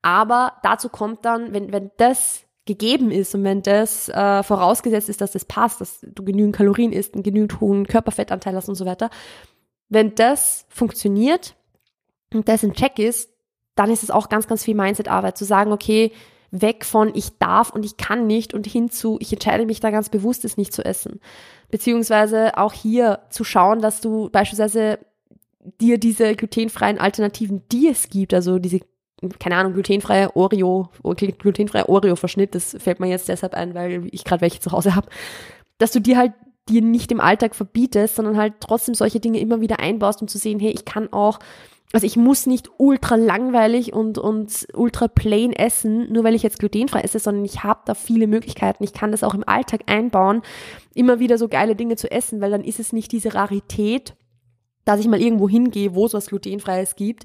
Aber 0.00 0.52
dazu 0.62 0.88
kommt 0.88 1.24
dann, 1.24 1.52
wenn, 1.52 1.72
wenn 1.72 1.90
das 1.96 2.44
gegeben 2.66 3.10
ist 3.10 3.34
und 3.34 3.42
wenn 3.42 3.62
das 3.62 4.08
äh, 4.10 4.42
vorausgesetzt 4.44 5.08
ist, 5.08 5.20
dass 5.20 5.32
das 5.32 5.44
passt, 5.44 5.80
dass 5.80 6.00
du 6.02 6.22
genügend 6.22 6.54
Kalorien 6.54 6.92
isst, 6.92 7.14
einen 7.14 7.24
genügend 7.24 7.60
hohen 7.60 7.86
Körperfettanteil 7.86 8.54
hast 8.54 8.68
und 8.68 8.76
so 8.76 8.86
weiter, 8.86 9.10
wenn 9.88 10.14
das 10.14 10.66
funktioniert, 10.68 11.56
und 12.32 12.48
das 12.48 12.62
ein 12.62 12.74
Check 12.74 12.98
ist, 12.98 13.30
dann 13.74 13.90
ist 13.90 14.02
es 14.02 14.10
auch 14.10 14.28
ganz, 14.28 14.46
ganz 14.46 14.64
viel 14.64 14.74
Mindset-Arbeit, 14.74 15.38
zu 15.38 15.44
sagen, 15.44 15.72
okay, 15.72 16.12
weg 16.50 16.84
von 16.84 17.14
ich 17.14 17.38
darf 17.38 17.70
und 17.70 17.84
ich 17.84 17.96
kann 17.96 18.26
nicht 18.26 18.54
und 18.54 18.66
hin 18.66 18.90
zu 18.90 19.18
ich 19.20 19.32
entscheide 19.32 19.66
mich 19.66 19.80
da 19.80 19.90
ganz 19.90 20.08
bewusst, 20.08 20.44
es 20.44 20.56
nicht 20.56 20.72
zu 20.72 20.84
essen. 20.84 21.20
Beziehungsweise 21.70 22.56
auch 22.56 22.72
hier 22.72 23.20
zu 23.30 23.44
schauen, 23.44 23.80
dass 23.80 24.00
du 24.00 24.30
beispielsweise 24.30 24.98
dir 25.80 25.98
diese 25.98 26.34
glutenfreien 26.34 26.98
Alternativen, 26.98 27.62
die 27.70 27.88
es 27.88 28.08
gibt, 28.08 28.32
also 28.32 28.58
diese, 28.58 28.80
keine 29.38 29.56
Ahnung, 29.56 29.74
glutenfreie 29.74 30.34
Oreo, 30.34 30.88
glutenfreie 31.02 31.88
Oreo-Verschnitt, 31.88 32.54
das 32.54 32.76
fällt 32.78 33.00
mir 33.00 33.08
jetzt 33.08 33.28
deshalb 33.28 33.54
ein, 33.54 33.74
weil 33.74 34.08
ich 34.10 34.24
gerade 34.24 34.40
welche 34.40 34.60
zu 34.60 34.72
Hause 34.72 34.94
habe, 34.94 35.08
dass 35.76 35.92
du 35.92 36.00
dir 36.00 36.16
halt 36.16 36.32
dir 36.68 36.82
nicht 36.82 37.10
im 37.12 37.20
Alltag 37.20 37.54
verbietest, 37.54 38.16
sondern 38.16 38.36
halt 38.36 38.54
trotzdem 38.60 38.94
solche 38.94 39.20
Dinge 39.20 39.40
immer 39.40 39.60
wieder 39.60 39.80
einbaust, 39.80 40.20
um 40.20 40.28
zu 40.28 40.38
sehen, 40.38 40.60
hey, 40.60 40.70
ich 40.70 40.84
kann 40.84 41.12
auch 41.12 41.38
also 41.92 42.06
ich 42.06 42.16
muss 42.16 42.46
nicht 42.46 42.68
ultra 42.76 43.14
langweilig 43.14 43.94
und, 43.94 44.18
und 44.18 44.68
ultra 44.74 45.08
plain 45.08 45.52
essen, 45.54 46.12
nur 46.12 46.22
weil 46.22 46.34
ich 46.34 46.42
jetzt 46.42 46.58
glutenfrei 46.58 47.00
esse, 47.00 47.18
sondern 47.18 47.44
ich 47.46 47.64
habe 47.64 47.80
da 47.86 47.94
viele 47.94 48.26
Möglichkeiten. 48.26 48.84
Ich 48.84 48.92
kann 48.92 49.10
das 49.10 49.24
auch 49.24 49.34
im 49.34 49.48
Alltag 49.48 49.82
einbauen, 49.86 50.42
immer 50.94 51.18
wieder 51.18 51.38
so 51.38 51.48
geile 51.48 51.76
Dinge 51.76 51.96
zu 51.96 52.10
essen, 52.10 52.42
weil 52.42 52.50
dann 52.50 52.62
ist 52.62 52.78
es 52.78 52.92
nicht 52.92 53.10
diese 53.12 53.34
Rarität, 53.34 54.14
dass 54.84 55.00
ich 55.00 55.08
mal 55.08 55.20
irgendwo 55.20 55.48
hingehe, 55.48 55.94
wo 55.94 56.04
es 56.04 56.14
was 56.14 56.26
glutenfreies 56.26 56.94
gibt 56.94 57.24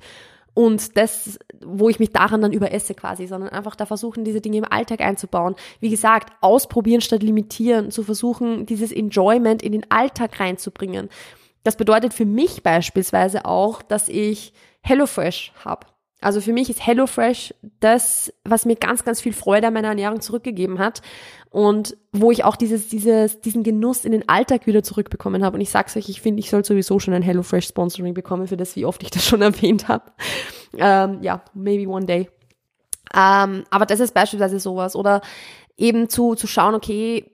und 0.54 0.96
das, 0.98 1.40
wo 1.66 1.90
ich 1.90 2.00
mich 2.00 2.12
daran 2.12 2.42
dann 2.42 2.54
überesse 2.54 2.94
quasi, 2.94 3.28
sondern 3.28 3.50
einfach 3.50 3.76
da 3.76 3.86
versuchen, 3.86 4.24
diese 4.24 4.40
Dinge 4.40 4.60
im 4.60 4.66
Alltag 4.72 5.02
einzubauen. 5.02 5.56
Wie 5.80 5.90
gesagt, 5.90 6.32
ausprobieren 6.42 7.02
statt 7.02 7.24
limitieren, 7.24 7.92
zu 7.92 8.04
versuchen, 8.04 8.66
dieses 8.66 8.92
Enjoyment 8.92 9.64
in 9.64 9.72
den 9.72 9.90
Alltag 9.90 10.40
reinzubringen. 10.40 11.10
Das 11.64 11.78
bedeutet 11.78 12.14
für 12.14 12.26
mich 12.26 12.64
beispielsweise 12.64 13.46
auch, 13.46 13.82
dass 13.82 14.10
ich 14.10 14.54
HelloFresh 14.82 15.54
habe. 15.64 15.88
Also 16.24 16.40
für 16.40 16.54
mich 16.54 16.70
ist 16.70 16.86
HelloFresh 16.86 17.54
das, 17.82 18.34
was 18.46 18.66
mir 18.66 18.78
ganz, 18.78 19.04
ganz 19.04 19.20
viel 19.20 19.34
Freude 19.34 19.68
an 19.68 19.74
meiner 19.74 19.90
Ernährung 19.90 20.22
zurückgegeben 20.22 20.80
hat 20.80 21.02
und 21.50 21.98
wo 22.14 22.32
ich 22.32 22.46
auch 22.46 22.56
dieses, 22.56 22.88
dieses, 22.88 23.42
diesen 23.42 23.64
Genuss 23.64 24.06
in 24.06 24.14
den 24.14 24.28
Alltag 24.30 24.66
wieder 24.66 24.84
zurückbekommen 24.84 25.44
habe. 25.44 25.56
Und 25.56 25.62
ich 25.62 25.70
sag's 25.70 25.98
euch, 25.98 26.08
ich 26.08 26.22
finde, 26.22 26.40
ich 26.40 26.50
soll 26.50 26.64
sowieso 26.64 27.00
schon 27.00 27.14
ein 27.14 27.24
HelloFresh 27.24 27.68
Sponsoring 27.68 28.14
bekommen 28.14 28.48
für 28.48 28.58
das, 28.58 28.76
wie 28.78 28.86
oft 28.86 29.04
ich 29.04 29.12
das 29.12 29.26
schon 29.26 29.42
erwähnt 29.44 29.90
habe. 29.90 30.12
Ähm, 30.78 31.22
ja, 31.22 31.44
maybe 31.54 31.90
one 31.90 32.06
day. 32.06 32.30
Ähm, 33.14 33.66
aber 33.70 33.86
das 33.86 34.00
ist 34.00 34.14
beispielsweise 34.14 34.60
sowas. 34.60 34.96
Oder 34.96 35.22
eben 35.78 36.10
zu, 36.10 36.36
zu 36.36 36.48
schauen, 36.48 36.74
okay, 36.74 37.33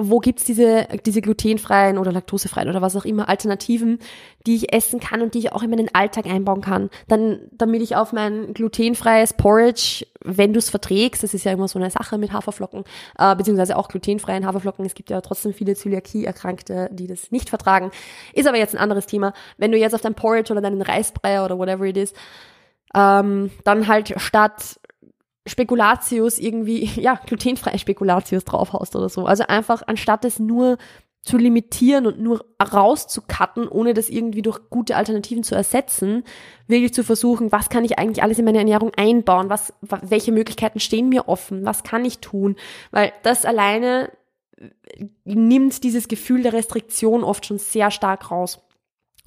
wo 0.00 0.20
gibt's 0.20 0.44
diese, 0.44 0.86
diese 1.04 1.20
glutenfreien 1.20 1.98
oder 1.98 2.12
laktosefreien 2.12 2.68
oder 2.68 2.80
was 2.80 2.94
auch 2.94 3.04
immer 3.04 3.28
Alternativen, 3.28 3.98
die 4.46 4.54
ich 4.54 4.72
essen 4.72 5.00
kann 5.00 5.22
und 5.22 5.34
die 5.34 5.40
ich 5.40 5.52
auch 5.52 5.64
in 5.64 5.70
meinen 5.70 5.92
Alltag 5.92 6.26
einbauen 6.26 6.60
kann. 6.60 6.88
Dann, 7.08 7.40
damit 7.50 7.82
ich 7.82 7.96
auf 7.96 8.12
mein 8.12 8.54
glutenfreies 8.54 9.34
Porridge, 9.34 10.06
wenn 10.24 10.52
du 10.52 10.60
es 10.60 10.70
verträgst, 10.70 11.24
das 11.24 11.34
ist 11.34 11.44
ja 11.44 11.50
immer 11.50 11.66
so 11.66 11.80
eine 11.80 11.90
Sache 11.90 12.16
mit 12.16 12.32
Haferflocken, 12.32 12.84
äh, 13.18 13.34
beziehungsweise 13.34 13.76
auch 13.76 13.88
glutenfreien 13.88 14.46
Haferflocken. 14.46 14.86
Es 14.86 14.94
gibt 14.94 15.10
ja 15.10 15.20
trotzdem 15.20 15.52
viele 15.52 15.74
Zöliakie-Erkrankte, 15.74 16.90
die 16.92 17.08
das 17.08 17.32
nicht 17.32 17.50
vertragen. 17.50 17.90
Ist 18.32 18.46
aber 18.46 18.58
jetzt 18.58 18.76
ein 18.76 18.80
anderes 18.80 19.06
Thema. 19.06 19.32
Wenn 19.56 19.72
du 19.72 19.78
jetzt 19.78 19.94
auf 19.94 20.00
dein 20.00 20.14
Porridge 20.14 20.52
oder 20.52 20.60
deinen 20.60 20.80
Reisbrei 20.80 21.44
oder 21.44 21.58
whatever 21.58 21.84
it 21.84 21.96
is, 21.96 22.12
ähm, 22.94 23.50
dann 23.64 23.88
halt 23.88 24.14
statt 24.18 24.78
Spekulatius 25.48 26.38
irgendwie, 26.38 26.84
ja, 27.00 27.20
glutenfreie 27.26 27.78
Spekulatius 27.78 28.44
draufhaust 28.44 28.96
oder 28.96 29.08
so. 29.08 29.26
Also 29.26 29.44
einfach, 29.46 29.82
anstatt 29.86 30.24
es 30.24 30.38
nur 30.38 30.78
zu 31.22 31.36
limitieren 31.36 32.06
und 32.06 32.20
nur 32.20 32.44
rauszucutten, 32.62 33.68
ohne 33.68 33.92
das 33.92 34.08
irgendwie 34.08 34.40
durch 34.40 34.70
gute 34.70 34.96
Alternativen 34.96 35.42
zu 35.42 35.54
ersetzen, 35.54 36.24
wirklich 36.68 36.94
zu 36.94 37.02
versuchen, 37.02 37.52
was 37.52 37.68
kann 37.68 37.84
ich 37.84 37.98
eigentlich 37.98 38.22
alles 38.22 38.38
in 38.38 38.44
meine 38.44 38.58
Ernährung 38.58 38.92
einbauen, 38.96 39.50
was, 39.50 39.74
welche 39.80 40.32
Möglichkeiten 40.32 40.80
stehen 40.80 41.08
mir 41.08 41.28
offen, 41.28 41.66
was 41.66 41.82
kann 41.82 42.04
ich 42.04 42.20
tun, 42.20 42.56
weil 42.92 43.12
das 43.24 43.44
alleine 43.44 44.10
nimmt 45.24 45.84
dieses 45.84 46.08
Gefühl 46.08 46.42
der 46.42 46.52
Restriktion 46.52 47.24
oft 47.24 47.46
schon 47.46 47.58
sehr 47.58 47.90
stark 47.90 48.30
raus. 48.30 48.60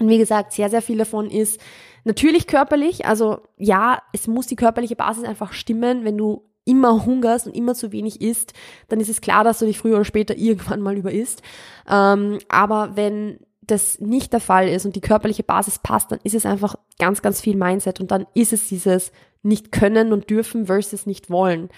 Und 0.01 0.09
wie 0.09 0.17
gesagt, 0.17 0.51
sehr, 0.51 0.69
sehr 0.69 0.81
viel 0.81 0.97
davon 0.97 1.29
ist, 1.29 1.61
Natürlich 2.03 2.47
körperlich, 2.47 3.05
also 3.05 3.41
ja, 3.57 4.01
es 4.11 4.27
muss 4.27 4.47
die 4.47 4.55
körperliche 4.55 4.95
Basis 4.95 5.23
einfach 5.23 5.53
stimmen. 5.53 6.03
Wenn 6.03 6.17
du 6.17 6.43
immer 6.65 7.05
hungerst 7.05 7.47
und 7.47 7.55
immer 7.55 7.75
zu 7.75 7.91
wenig 7.91 8.21
isst, 8.21 8.53
dann 8.89 8.99
ist 8.99 9.09
es 9.09 9.21
klar, 9.21 9.43
dass 9.43 9.59
du 9.59 9.65
dich 9.65 9.77
früher 9.77 9.95
oder 9.95 10.05
später 10.05 10.35
irgendwann 10.37 10.81
mal 10.81 10.97
überisst. 10.97 11.41
Ähm, 11.87 12.39
aber 12.49 12.95
wenn 12.95 13.39
das 13.61 13.99
nicht 13.99 14.33
der 14.33 14.39
Fall 14.39 14.67
ist 14.67 14.85
und 14.85 14.95
die 14.95 15.01
körperliche 15.01 15.43
Basis 15.43 15.79
passt, 15.79 16.11
dann 16.11 16.19
ist 16.23 16.33
es 16.33 16.45
einfach 16.45 16.75
ganz, 16.97 17.21
ganz 17.21 17.39
viel 17.39 17.55
Mindset 17.55 17.99
und 17.99 18.11
dann 18.11 18.25
ist 18.33 18.53
es 18.53 18.67
dieses 18.67 19.11
nicht 19.43 19.71
können 19.71 20.11
und 20.11 20.29
dürfen 20.29 20.65
versus 20.65 21.05
nicht 21.05 21.29
wollen. 21.29 21.69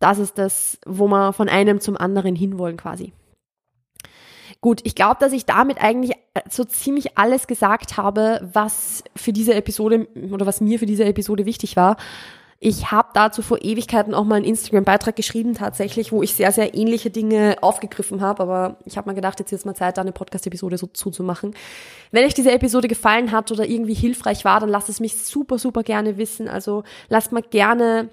Das 0.00 0.18
ist 0.18 0.38
das, 0.38 0.78
wo 0.84 1.08
wir 1.08 1.32
von 1.32 1.48
einem 1.48 1.80
zum 1.80 1.96
anderen 1.96 2.36
hinwollen 2.36 2.76
quasi. 2.76 3.12
Gut, 4.60 4.80
ich 4.82 4.96
glaube, 4.96 5.16
dass 5.20 5.32
ich 5.32 5.46
damit 5.46 5.80
eigentlich 5.80 6.16
äh, 6.34 6.40
so 6.50 6.64
ziemlich 6.64 7.16
alles 7.16 7.46
gesagt 7.46 7.96
habe, 7.96 8.40
was 8.52 9.04
für 9.14 9.32
diese 9.32 9.54
Episode 9.54 10.08
oder 10.32 10.46
was 10.46 10.60
mir 10.60 10.80
für 10.80 10.86
diese 10.86 11.04
Episode 11.04 11.46
wichtig 11.46 11.76
war. 11.76 11.96
Ich 12.60 12.90
habe 12.90 13.10
dazu 13.14 13.40
vor 13.40 13.62
Ewigkeiten 13.62 14.14
auch 14.14 14.24
mal 14.24 14.34
einen 14.34 14.44
Instagram-Beitrag 14.44 15.14
geschrieben, 15.14 15.54
tatsächlich, 15.54 16.10
wo 16.10 16.24
ich 16.24 16.34
sehr, 16.34 16.50
sehr 16.50 16.74
ähnliche 16.74 17.08
Dinge 17.08 17.58
aufgegriffen 17.60 18.20
habe. 18.20 18.42
Aber 18.42 18.78
ich 18.84 18.96
habe 18.96 19.08
mir 19.08 19.14
gedacht, 19.14 19.38
jetzt 19.38 19.52
ist 19.52 19.64
mal 19.64 19.76
Zeit, 19.76 19.96
da 19.96 20.02
eine 20.02 20.10
Podcast-Episode 20.10 20.76
so 20.76 20.88
zuzumachen. 20.88 21.54
Wenn 22.10 22.24
euch 22.24 22.34
diese 22.34 22.50
Episode 22.50 22.88
gefallen 22.88 23.30
hat 23.30 23.52
oder 23.52 23.64
irgendwie 23.64 23.94
hilfreich 23.94 24.44
war, 24.44 24.58
dann 24.58 24.70
lasst 24.70 24.88
es 24.88 24.98
mich 24.98 25.16
super, 25.18 25.58
super 25.58 25.84
gerne 25.84 26.16
wissen. 26.16 26.48
Also 26.48 26.82
lasst 27.08 27.30
mal 27.30 27.42
gerne 27.42 28.08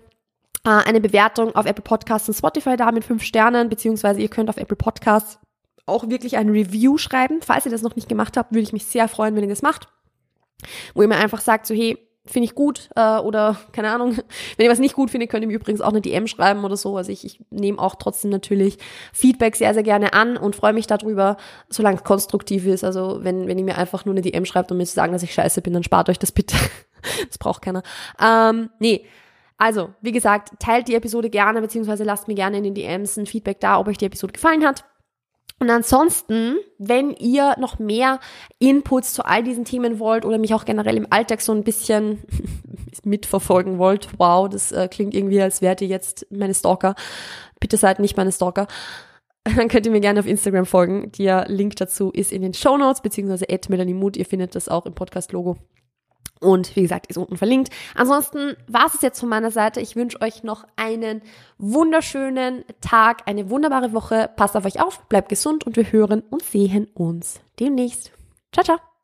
äh, 0.63 0.69
eine 0.69 1.01
Bewertung 1.01 1.55
auf 1.55 1.65
Apple 1.65 1.83
Podcasts 1.83 2.29
und 2.29 2.35
Spotify 2.35 2.77
da 2.77 2.91
mit 2.91 3.03
fünf 3.03 3.23
Sternen, 3.23 3.67
beziehungsweise 3.67 4.21
ihr 4.21 4.29
könnt 4.29 4.51
auf 4.51 4.57
Apple 4.57 4.77
Podcasts 4.77 5.39
auch 5.85 6.09
wirklich 6.09 6.37
ein 6.37 6.49
Review 6.49 6.97
schreiben. 6.97 7.41
Falls 7.41 7.65
ihr 7.65 7.71
das 7.71 7.81
noch 7.81 7.95
nicht 7.95 8.09
gemacht 8.09 8.37
habt, 8.37 8.51
würde 8.51 8.63
ich 8.63 8.73
mich 8.73 8.85
sehr 8.85 9.07
freuen, 9.07 9.35
wenn 9.35 9.43
ihr 9.43 9.49
das 9.49 9.61
macht. 9.61 9.87
Wo 10.93 11.01
ihr 11.01 11.07
mir 11.07 11.17
einfach 11.17 11.41
sagt, 11.41 11.67
so 11.67 11.75
hey, 11.75 11.97
finde 12.25 12.45
ich 12.45 12.55
gut 12.55 12.89
äh, 12.95 13.17
oder 13.17 13.57
keine 13.71 13.91
Ahnung, 13.91 14.17
wenn 14.57 14.65
ihr 14.65 14.71
was 14.71 14.79
nicht 14.79 14.95
gut 14.95 15.11
findet, 15.11 15.29
könnt 15.29 15.43
ihr 15.43 15.47
mir 15.47 15.55
übrigens 15.55 15.81
auch 15.81 15.89
eine 15.89 16.01
DM 16.01 16.27
schreiben 16.27 16.63
oder 16.63 16.77
so. 16.77 16.97
Also 16.97 17.11
ich, 17.11 17.23
ich 17.23 17.39
nehme 17.49 17.79
auch 17.79 17.95
trotzdem 17.95 18.31
natürlich 18.31 18.77
Feedback 19.13 19.55
sehr, 19.55 19.73
sehr 19.73 19.83
gerne 19.83 20.13
an 20.13 20.37
und 20.37 20.55
freue 20.55 20.73
mich 20.73 20.87
darüber, 20.87 21.37
solange 21.69 21.97
es 21.97 22.03
konstruktiv 22.03 22.65
ist. 22.65 22.83
Also 22.83 23.19
wenn, 23.21 23.47
wenn 23.47 23.57
ihr 23.57 23.63
mir 23.63 23.77
einfach 23.77 24.05
nur 24.05 24.13
eine 24.13 24.21
DM 24.21 24.45
schreibt, 24.45 24.71
um 24.71 24.77
mir 24.77 24.85
zu 24.85 24.95
sagen, 24.95 25.13
dass 25.13 25.23
ich 25.23 25.33
scheiße 25.33 25.61
bin, 25.61 25.73
dann 25.73 25.83
spart 25.83 26.09
euch 26.09 26.19
das 26.19 26.31
bitte. 26.31 26.55
das 27.27 27.37
braucht 27.37 27.61
keiner. 27.61 27.83
Ähm, 28.19 28.69
nee. 28.79 29.05
Also, 29.57 29.93
wie 30.01 30.11
gesagt, 30.11 30.49
teilt 30.59 30.89
die 30.89 30.95
Episode 30.95 31.29
gerne, 31.29 31.61
beziehungsweise 31.61 32.03
lasst 32.03 32.27
mir 32.27 32.35
gerne 32.35 32.57
in 32.57 32.65
den 32.65 32.75
DMs 32.75 33.15
ein 33.15 33.25
Feedback 33.25 33.61
da, 33.61 33.79
ob 33.79 33.87
euch 33.87 33.97
die 33.97 34.05
Episode 34.05 34.33
gefallen 34.33 34.65
hat. 34.65 34.83
Und 35.59 35.69
ansonsten, 35.69 36.57
wenn 36.77 37.11
ihr 37.11 37.55
noch 37.59 37.79
mehr 37.79 38.19
Inputs 38.59 39.13
zu 39.13 39.25
all 39.25 39.43
diesen 39.43 39.63
Themen 39.63 39.99
wollt 39.99 40.25
oder 40.25 40.37
mich 40.37 40.53
auch 40.53 40.65
generell 40.65 40.97
im 40.97 41.07
Alltag 41.09 41.41
so 41.41 41.53
ein 41.53 41.63
bisschen 41.63 42.19
mitverfolgen 43.03 43.77
wollt, 43.77 44.09
wow, 44.17 44.49
das 44.49 44.71
äh, 44.71 44.87
klingt 44.89 45.13
irgendwie, 45.13 45.41
als 45.41 45.61
wärt 45.61 45.81
ihr 45.81 45.87
jetzt 45.87 46.27
meine 46.29 46.53
Stalker. 46.53 46.95
Bitte 47.59 47.77
seid 47.77 47.99
nicht 47.99 48.17
meine 48.17 48.33
Stalker. 48.33 48.67
Dann 49.55 49.69
könnt 49.69 49.85
ihr 49.85 49.91
mir 49.91 50.01
gerne 50.01 50.19
auf 50.19 50.27
Instagram 50.27 50.65
folgen. 50.65 51.11
Der 51.13 51.47
Link 51.47 51.75
dazu 51.77 52.11
ist 52.11 52.33
in 52.33 52.41
den 52.41 52.53
Show 52.53 52.77
Notes, 52.77 53.01
beziehungsweise 53.01 53.45
at 53.49 53.69
Melanie 53.69 53.93
Mood. 53.93 54.17
Ihr 54.17 54.25
findet 54.25 54.55
das 54.55 54.67
auch 54.67 54.85
im 54.85 54.93
Podcast-Logo. 54.93 55.57
Und 56.41 56.75
wie 56.75 56.81
gesagt, 56.81 57.07
ist 57.07 57.17
unten 57.17 57.37
verlinkt. 57.37 57.69
Ansonsten 57.95 58.55
war 58.67 58.87
es 58.87 59.01
jetzt 59.01 59.19
von 59.19 59.29
meiner 59.29 59.51
Seite. 59.51 59.79
Ich 59.81 59.95
wünsche 59.95 60.21
euch 60.21 60.43
noch 60.43 60.65
einen 60.75 61.21
wunderschönen 61.57 62.65
Tag, 62.81 63.23
eine 63.25 63.49
wunderbare 63.49 63.93
Woche. 63.93 64.29
Passt 64.35 64.55
auf 64.55 64.65
euch 64.65 64.81
auf, 64.81 65.01
bleibt 65.07 65.29
gesund 65.29 65.65
und 65.65 65.77
wir 65.77 65.91
hören 65.91 66.23
und 66.29 66.43
sehen 66.43 66.87
uns 66.93 67.39
demnächst. 67.59 68.11
Ciao, 68.51 68.63
ciao. 68.63 68.94